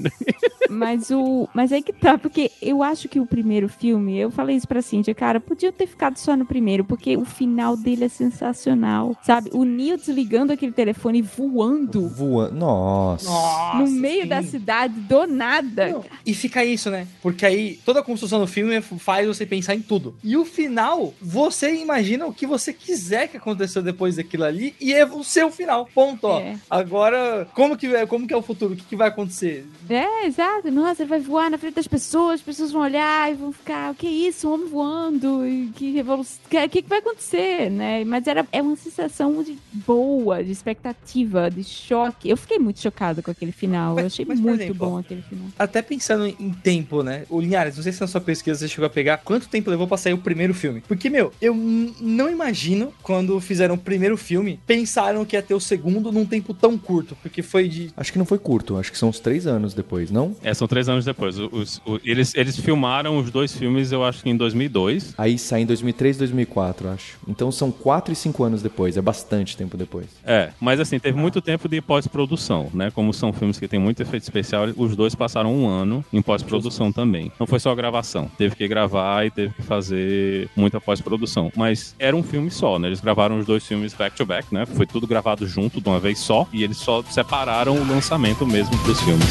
[0.70, 1.48] Mas o.
[1.54, 4.82] Mas aí que tá, porque eu acho que o primeiro filme, eu falei isso pra
[4.82, 9.16] Cintia, cara, podia ter ficado só no primeiro, porque o final dele é sensacional.
[9.24, 9.50] Sabe?
[9.54, 12.56] O Neo desligando aquele telefone e voando Voando.
[12.56, 13.30] Nossa.
[13.78, 14.28] no meio sim.
[14.28, 15.90] da cidade, do nada.
[15.90, 17.08] Não, E fica isso, né?
[17.22, 20.16] Porque aí toda a construção do filme faz você pensar em tudo.
[20.24, 24.94] E o final, você imagina o que você quiser que aconteceu depois daquilo ali e
[24.94, 25.88] é o seu final.
[25.94, 26.40] Ponto, ó.
[26.40, 26.56] É.
[26.70, 28.74] Agora, como que, é- como que é o futuro?
[28.74, 29.66] O que, que vai acontecer?
[29.90, 30.70] É, exato.
[30.72, 33.92] Nossa, ele vai voar na frente das pessoas, as pessoas vão olhar e vão ficar,
[33.92, 34.48] o que é isso?
[34.48, 36.40] Um homem voando, e que revolução.
[36.46, 38.04] O que, que vai acontecer, né?
[38.06, 42.30] Mas era, é uma sensação de boa, de expectativa, de choque.
[42.30, 43.96] Eu fiquei muito chocada com aquele final.
[43.96, 45.48] Mas- eu achei mas, muito exemplo, bom aquele final.
[45.58, 47.26] Até pensando em tempo, né?
[47.30, 49.88] O Linhares, não sei se na sua pesquisa você chegou a pegar quanto tempo levou
[49.88, 50.82] pra sair o primeiro filme.
[50.88, 55.60] Porque, meu, eu não imagino quando fizeram o primeiro filme, pensaram que ia ter o
[55.60, 57.16] segundo num tempo tão curto.
[57.22, 57.92] Porque foi de.
[57.96, 60.36] Acho que não foi curto, acho que são uns três anos depois, não?
[60.44, 61.38] É, são três anos depois.
[61.40, 65.14] Os- o- eles, eles filmaram os dois filmes, eu acho que em 2002.
[65.18, 67.18] Aí sai em 2003, 2004, acho.
[67.28, 70.08] Então são quatro e cinco anos depois, é bastante tempo depois.
[70.26, 72.92] É, mas assim, teve muito tempo de pós-produção, né?
[72.92, 76.92] Como são filmes que tem muito efeito especial, os dois passaram um ano em pós-produção
[76.92, 77.32] também.
[77.40, 78.30] Não foi só gravação.
[78.38, 81.52] Teve que gravar e teve que fazer muita pós-produção.
[81.56, 82.88] Mas era um filme só, né?
[82.88, 84.66] Eles gravaram os dois filmes back-to-back, né?
[84.66, 86.48] Foi tudo gravado junto de uma vez só.
[86.54, 88.15] E eles só separaram o lançamento
[88.46, 89.26] mesmo dos filmes.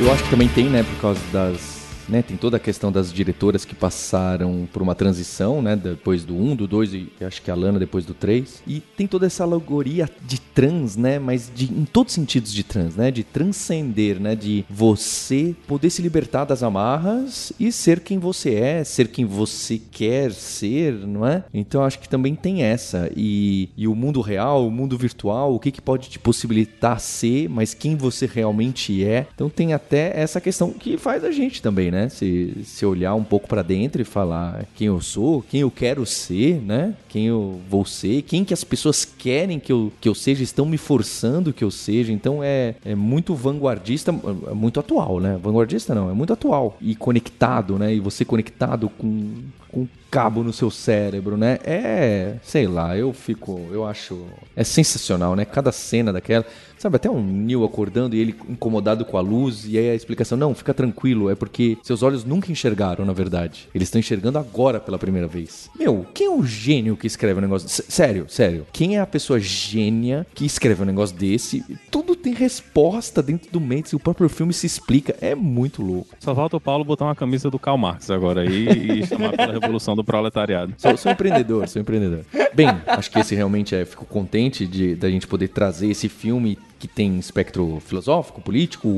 [0.00, 1.71] Eu acho que também tem, né, por causa das.
[2.08, 5.76] Né, tem toda a questão das diretoras que passaram por uma transição, né?
[5.76, 8.62] Depois do 1, do 2 e acho que a Lana depois do 3.
[8.66, 11.18] E tem toda essa alegoria de trans, né?
[11.18, 13.10] Mas de, em todos os sentidos de trans, né?
[13.10, 14.34] De transcender, né?
[14.34, 19.80] De você poder se libertar das amarras e ser quem você é, ser quem você
[19.90, 21.44] quer ser, não é?
[21.52, 23.10] Então acho que também tem essa.
[23.16, 27.48] E, e o mundo real, o mundo virtual, o que, que pode te possibilitar ser,
[27.48, 29.26] mas quem você realmente é.
[29.34, 32.08] Então tem até essa questão que faz a gente também, né?
[32.08, 36.04] Se, se olhar um pouco para dentro e falar quem eu sou, quem eu quero
[36.04, 36.94] ser, né?
[37.08, 40.66] Quem eu vou ser, quem que as pessoas querem que eu, que eu seja, estão
[40.66, 42.12] me forçando que eu seja.
[42.12, 44.12] Então é, é muito vanguardista,
[44.50, 45.38] é muito atual, né?
[45.40, 47.94] Vanguardista não, é muito atual e conectado, né?
[47.94, 49.34] E você conectado com,
[49.68, 51.58] com cabo no seu cérebro, né?
[51.64, 55.44] É, sei lá, eu fico, eu acho, é sensacional, né?
[55.44, 56.44] Cada cena daquela,
[56.82, 60.36] sabe, até um Neil acordando e ele incomodado com a luz e aí a explicação,
[60.36, 63.68] não, fica tranquilo, é porque seus olhos nunca enxergaram, na verdade.
[63.72, 65.70] Eles estão enxergando agora pela primeira vez.
[65.78, 67.66] Meu, quem é o gênio que escreve um negócio?
[67.66, 68.66] S sério, sério.
[68.72, 71.64] Quem é a pessoa gênia que escreve um negócio desse?
[71.90, 76.16] Tudo tem resposta dentro do Matrix, o próprio filme se explica, é muito louco.
[76.18, 79.52] Só falta o Paulo botar uma camisa do Karl Marx agora aí e chamar pela
[79.52, 80.74] revolução do proletariado.
[80.78, 82.24] Sou, sou empreendedor, sou empreendedor.
[82.52, 83.84] Bem, acho que esse realmente é.
[83.84, 88.88] Fico contente de da gente poder trazer esse filme que tem espectro filosófico, político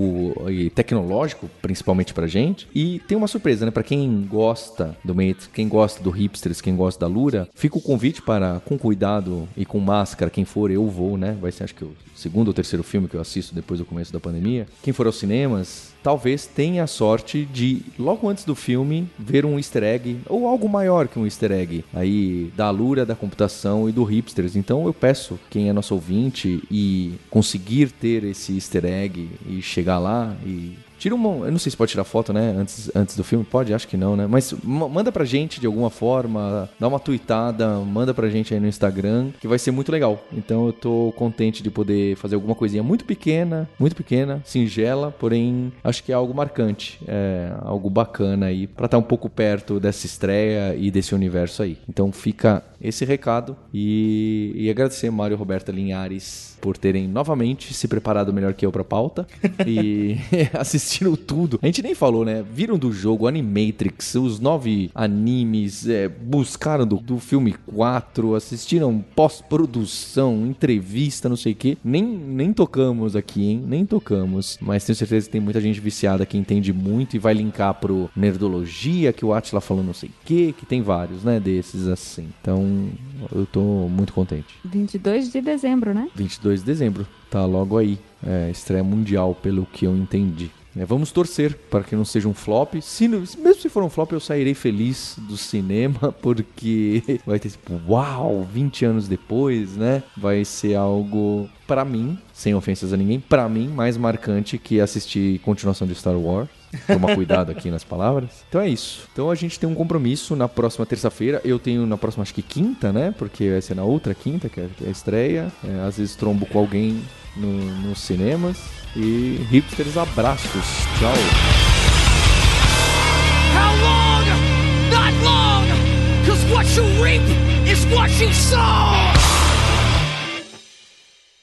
[0.48, 2.66] e tecnológico, principalmente pra gente.
[2.74, 3.70] E tem uma surpresa, né?
[3.70, 7.82] Pra quem gosta do Matrix, quem gosta do Hipsters, quem gosta da Lura, fica o
[7.82, 11.36] convite para, com cuidado e com máscara, quem for, eu vou, né?
[11.38, 14.10] Vai ser, acho que, o segundo ou terceiro filme que eu assisto depois do começo
[14.10, 14.66] da pandemia.
[14.82, 19.56] Quem for aos cinemas, talvez tenha a sorte de, logo antes do filme, ver um
[19.56, 23.92] easter egg, ou algo maior que um easter egg, aí da Lura, da computação e
[23.92, 24.54] do Hipsters.
[24.54, 29.98] Então eu peço, quem é nosso ouvinte e conseguir ter esse easter egg e chegar
[29.98, 31.44] lá e Tira uma.
[31.44, 32.54] Eu não sei se pode tirar foto, né?
[32.56, 33.44] Antes, antes do filme.
[33.44, 33.74] Pode?
[33.74, 34.26] Acho que não, né?
[34.26, 36.66] Mas manda pra gente de alguma forma.
[36.80, 37.68] Dá uma tweetada.
[37.80, 39.28] Manda pra gente aí no Instagram.
[39.38, 40.24] Que vai ser muito legal.
[40.32, 43.68] Então eu tô contente de poder fazer alguma coisinha muito pequena.
[43.78, 44.40] Muito pequena.
[44.46, 45.10] Singela.
[45.10, 46.98] Porém, acho que é algo marcante.
[47.06, 48.66] É algo bacana aí.
[48.66, 51.76] Pra estar um pouco perto dessa estreia e desse universo aí.
[51.86, 53.54] Então fica esse recado.
[53.74, 58.82] E, e agradecer Mário Roberta Linhares por terem novamente se preparado melhor que eu pra
[58.82, 59.26] pauta.
[59.68, 60.16] e
[60.54, 61.58] assistir assistiram tudo.
[61.60, 62.42] A gente nem falou, né?
[62.42, 70.46] Viram do jogo Animatrix, os nove animes, é, buscaram do, do filme 4, assistiram pós-produção,
[70.46, 71.76] entrevista, não sei o quê.
[71.84, 73.62] Nem, nem tocamos aqui, hein?
[73.66, 74.56] Nem tocamos.
[74.58, 78.08] Mas tenho certeza que tem muita gente viciada que entende muito e vai linkar pro
[78.16, 81.38] Nerdologia, que o Atila falou não sei o quê, que tem vários, né?
[81.38, 82.28] Desses assim.
[82.40, 82.88] Então,
[83.32, 84.54] eu tô muito contente.
[84.64, 86.08] 22 de dezembro, né?
[86.14, 87.06] 22 de dezembro.
[87.30, 87.98] Tá logo aí.
[88.26, 90.50] É, estreia mundial, pelo que eu entendi.
[90.76, 92.74] É, vamos torcer para que não seja um flop.
[92.82, 97.80] Se, mesmo se for um flop, eu sairei feliz do cinema, porque vai ter tipo,
[97.88, 100.02] uau, 20 anos depois, né?
[100.16, 105.38] Vai ser algo, para mim, sem ofensas a ninguém, para mim, mais marcante que assistir
[105.40, 106.48] continuação de Star Wars.
[106.86, 108.30] Toma cuidado aqui nas palavras.
[108.48, 109.08] Então é isso.
[109.12, 111.40] Então a gente tem um compromisso na próxima terça-feira.
[111.44, 113.14] Eu tenho na próxima, acho que quinta, né?
[113.16, 115.52] Porque vai ser na outra quinta, que é a estreia.
[115.64, 117.02] É, às vezes trombo com alguém
[117.36, 117.48] no,
[117.88, 118.58] nos cinemas.
[118.96, 120.64] E hipsters, abraços.
[120.98, 121.14] Tchau.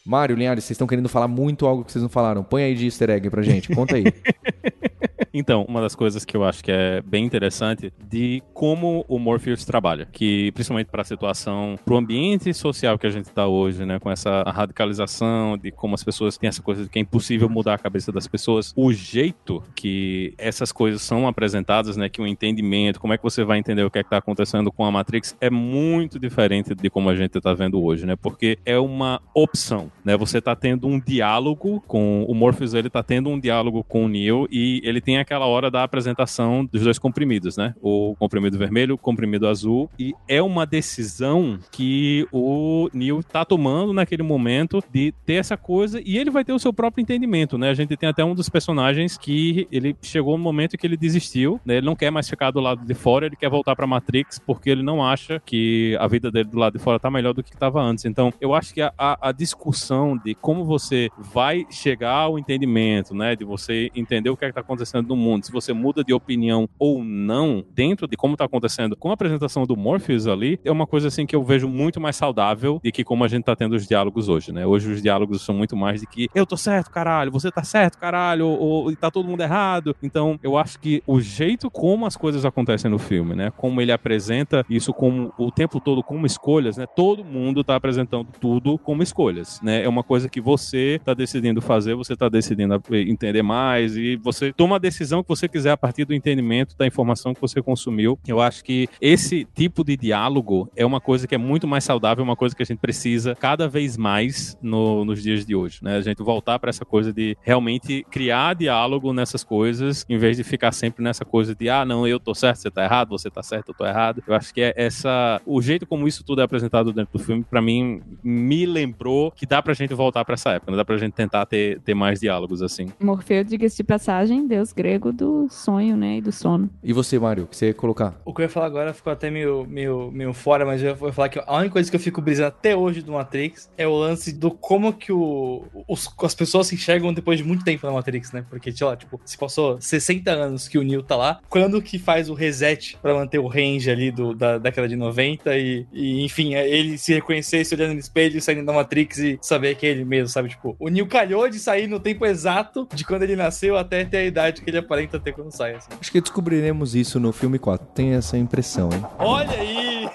[0.05, 2.43] Mário, Linhares, vocês estão querendo falar muito algo que vocês não falaram.
[2.43, 4.03] Põe aí de easter egg pra gente, conta aí.
[5.33, 9.63] Então, uma das coisas que eu acho que é bem interessante de como o Morpheus
[9.63, 13.85] trabalha, que principalmente para a situação, para o ambiente social que a gente está hoje,
[13.85, 17.47] né, com essa radicalização de como as pessoas têm essa coisa de que é impossível
[17.47, 22.27] mudar a cabeça das pessoas, o jeito que essas coisas são apresentadas, né, que o
[22.27, 25.37] entendimento, como é que você vai entender o que é está acontecendo com a Matrix
[25.39, 29.89] é muito diferente de como a gente está vendo hoje, né, porque é uma opção,
[30.03, 34.05] né, você está tendo um diálogo com o Morpheus, ele está tendo um diálogo com
[34.05, 37.73] o Neo e ele tem aquela hora da apresentação dos dois comprimidos, né?
[37.81, 39.89] O comprimido vermelho, o comprimido azul.
[39.97, 46.01] E é uma decisão que o Neil tá tomando naquele momento de ter essa coisa
[46.03, 47.69] e ele vai ter o seu próprio entendimento, né?
[47.69, 51.59] A gente tem até um dos personagens que ele chegou no momento que ele desistiu,
[51.65, 51.77] né?
[51.77, 54.69] Ele não quer mais ficar do lado de fora, ele quer voltar pra Matrix porque
[54.69, 57.53] ele não acha que a vida dele do lado de fora tá melhor do que
[57.53, 58.05] estava antes.
[58.05, 59.90] Então, eu acho que a, a discussão
[60.23, 63.35] de como você vai chegar ao entendimento, né?
[63.35, 66.13] De você entender o que é que tá acontecendo do mundo, se você muda de
[66.13, 70.71] opinião ou não dentro de como tá acontecendo com a apresentação do Morpheus ali, é
[70.71, 73.55] uma coisa assim que eu vejo muito mais saudável de que como a gente tá
[73.55, 74.65] tendo os diálogos hoje, né?
[74.65, 77.97] Hoje os diálogos são muito mais de que eu tô certo, caralho, você tá certo,
[77.97, 79.95] caralho, ou, ou tá todo mundo errado.
[80.01, 83.51] Então, eu acho que o jeito como as coisas acontecem no filme, né?
[83.57, 86.85] Como ele apresenta isso como o tempo todo como escolhas, né?
[86.85, 89.80] Todo mundo tá apresentando tudo como escolhas, né?
[89.81, 94.53] É uma coisa que você tá decidindo fazer, você tá decidindo entender mais e você
[94.53, 98.17] toma a decisão que você quiser a partir do entendimento da informação que você consumiu.
[98.27, 102.23] Eu acho que esse tipo de diálogo é uma coisa que é muito mais saudável,
[102.23, 105.97] uma coisa que a gente precisa cada vez mais no, nos dias de hoje, né?
[105.97, 110.43] A gente voltar para essa coisa de realmente criar diálogo nessas coisas, em vez de
[110.43, 113.43] ficar sempre nessa coisa de ah, não, eu tô certo, você tá errado, você tá
[113.43, 114.23] certo, eu tô errado.
[114.27, 117.43] Eu acho que é essa o jeito como isso tudo é apresentado dentro do filme,
[117.43, 120.77] para mim me lembrou que dá pra gente voltar para essa época, né?
[120.77, 122.87] dá pra gente tentar ter, ter mais diálogos assim.
[122.99, 126.69] Morfeu, diga-se de passagem, deus grego do sonho, né, e do sono.
[126.83, 128.19] E você, Mário, o que você ia colocar?
[128.25, 131.11] O que eu ia falar agora ficou até meio, meio, meio fora, mas eu vou
[131.11, 133.95] falar que a única coisa que eu fico brisando até hoje do Matrix é o
[133.95, 137.93] lance do como que o, os, as pessoas se enxergam depois de muito tempo na
[137.93, 138.45] Matrix, né?
[138.49, 141.97] Porque, sei lá, tipo, se passou 60 anos que o Neo tá lá, quando que
[141.97, 146.23] faz o reset para manter o range ali do, da década de 90 e, e,
[146.25, 149.85] enfim, é ele se reconhecer, se olhando no espelho, saindo da Matrix e saber que
[149.85, 150.49] é ele mesmo, sabe?
[150.49, 154.17] Tipo, o Neo calhou de sair no tempo exato de quando ele nasceu até ter
[154.17, 155.89] a idade que ele aparenta ter quando sai, assim.
[155.99, 157.87] Acho que descobriremos isso no filme 4.
[157.93, 159.03] Tem essa impressão, hein?
[159.19, 160.09] Olha aí!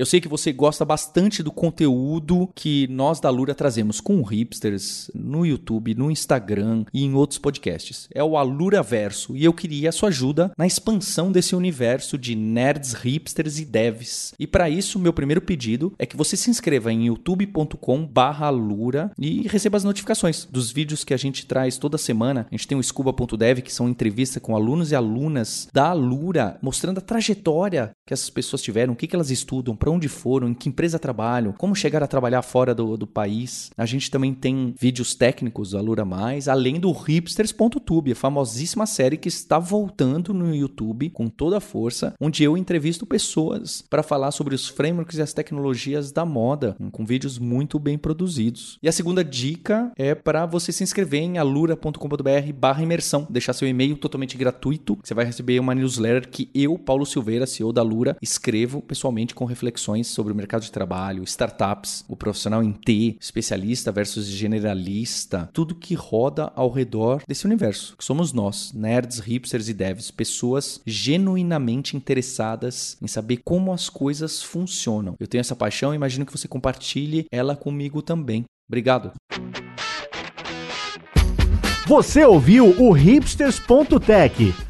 [0.00, 5.10] Eu sei que você gosta bastante do conteúdo que nós da Lura trazemos com hipsters
[5.14, 8.08] no YouTube, no Instagram e em outros podcasts.
[8.14, 12.34] É o Alura Verso e eu queria a sua ajuda na expansão desse universo de
[12.34, 14.32] nerds, hipsters e devs.
[14.38, 19.76] E para isso, meu primeiro pedido é que você se inscreva em youtube.com/alura e receba
[19.76, 22.46] as notificações dos vídeos que a gente traz toda semana.
[22.50, 26.96] A gente tem o scuba.dev que são entrevistas com alunos e alunas da Alura, mostrando
[26.96, 30.54] a trajetória que essas pessoas tiveram, o que, que elas estudam, para onde foram, em
[30.54, 33.70] que empresa trabalham, como chegar a trabalhar fora do, do país.
[33.76, 39.16] A gente também tem vídeos técnicos do Alura Mais, além do hipsters.tube, a famosíssima série
[39.16, 44.30] que está voltando no YouTube com toda a força, onde eu entrevisto pessoas para falar
[44.30, 48.78] sobre os frameworks e as tecnologias da moda, com vídeos muito bem produzidos.
[48.82, 53.96] E a segunda dica é para você se inscrever em alura.com.br imersão, deixar seu e-mail
[53.96, 58.80] totalmente gratuito, você vai receber uma newsletter que eu, Paulo Silveira, CEO da Alura, escrevo
[58.82, 64.26] pessoalmente com reflexões sobre o mercado de trabalho, startups, o profissional em T, especialista versus
[64.26, 70.10] generalista, tudo que roda ao redor desse universo, que somos nós, nerds, hipsters e devs,
[70.10, 75.14] pessoas genuinamente interessadas em saber como as coisas funcionam.
[75.20, 78.44] Eu tenho essa paixão e imagino que você compartilhe ela comigo também.
[78.68, 79.12] Obrigado.
[81.86, 84.69] Você ouviu o hipsters.tech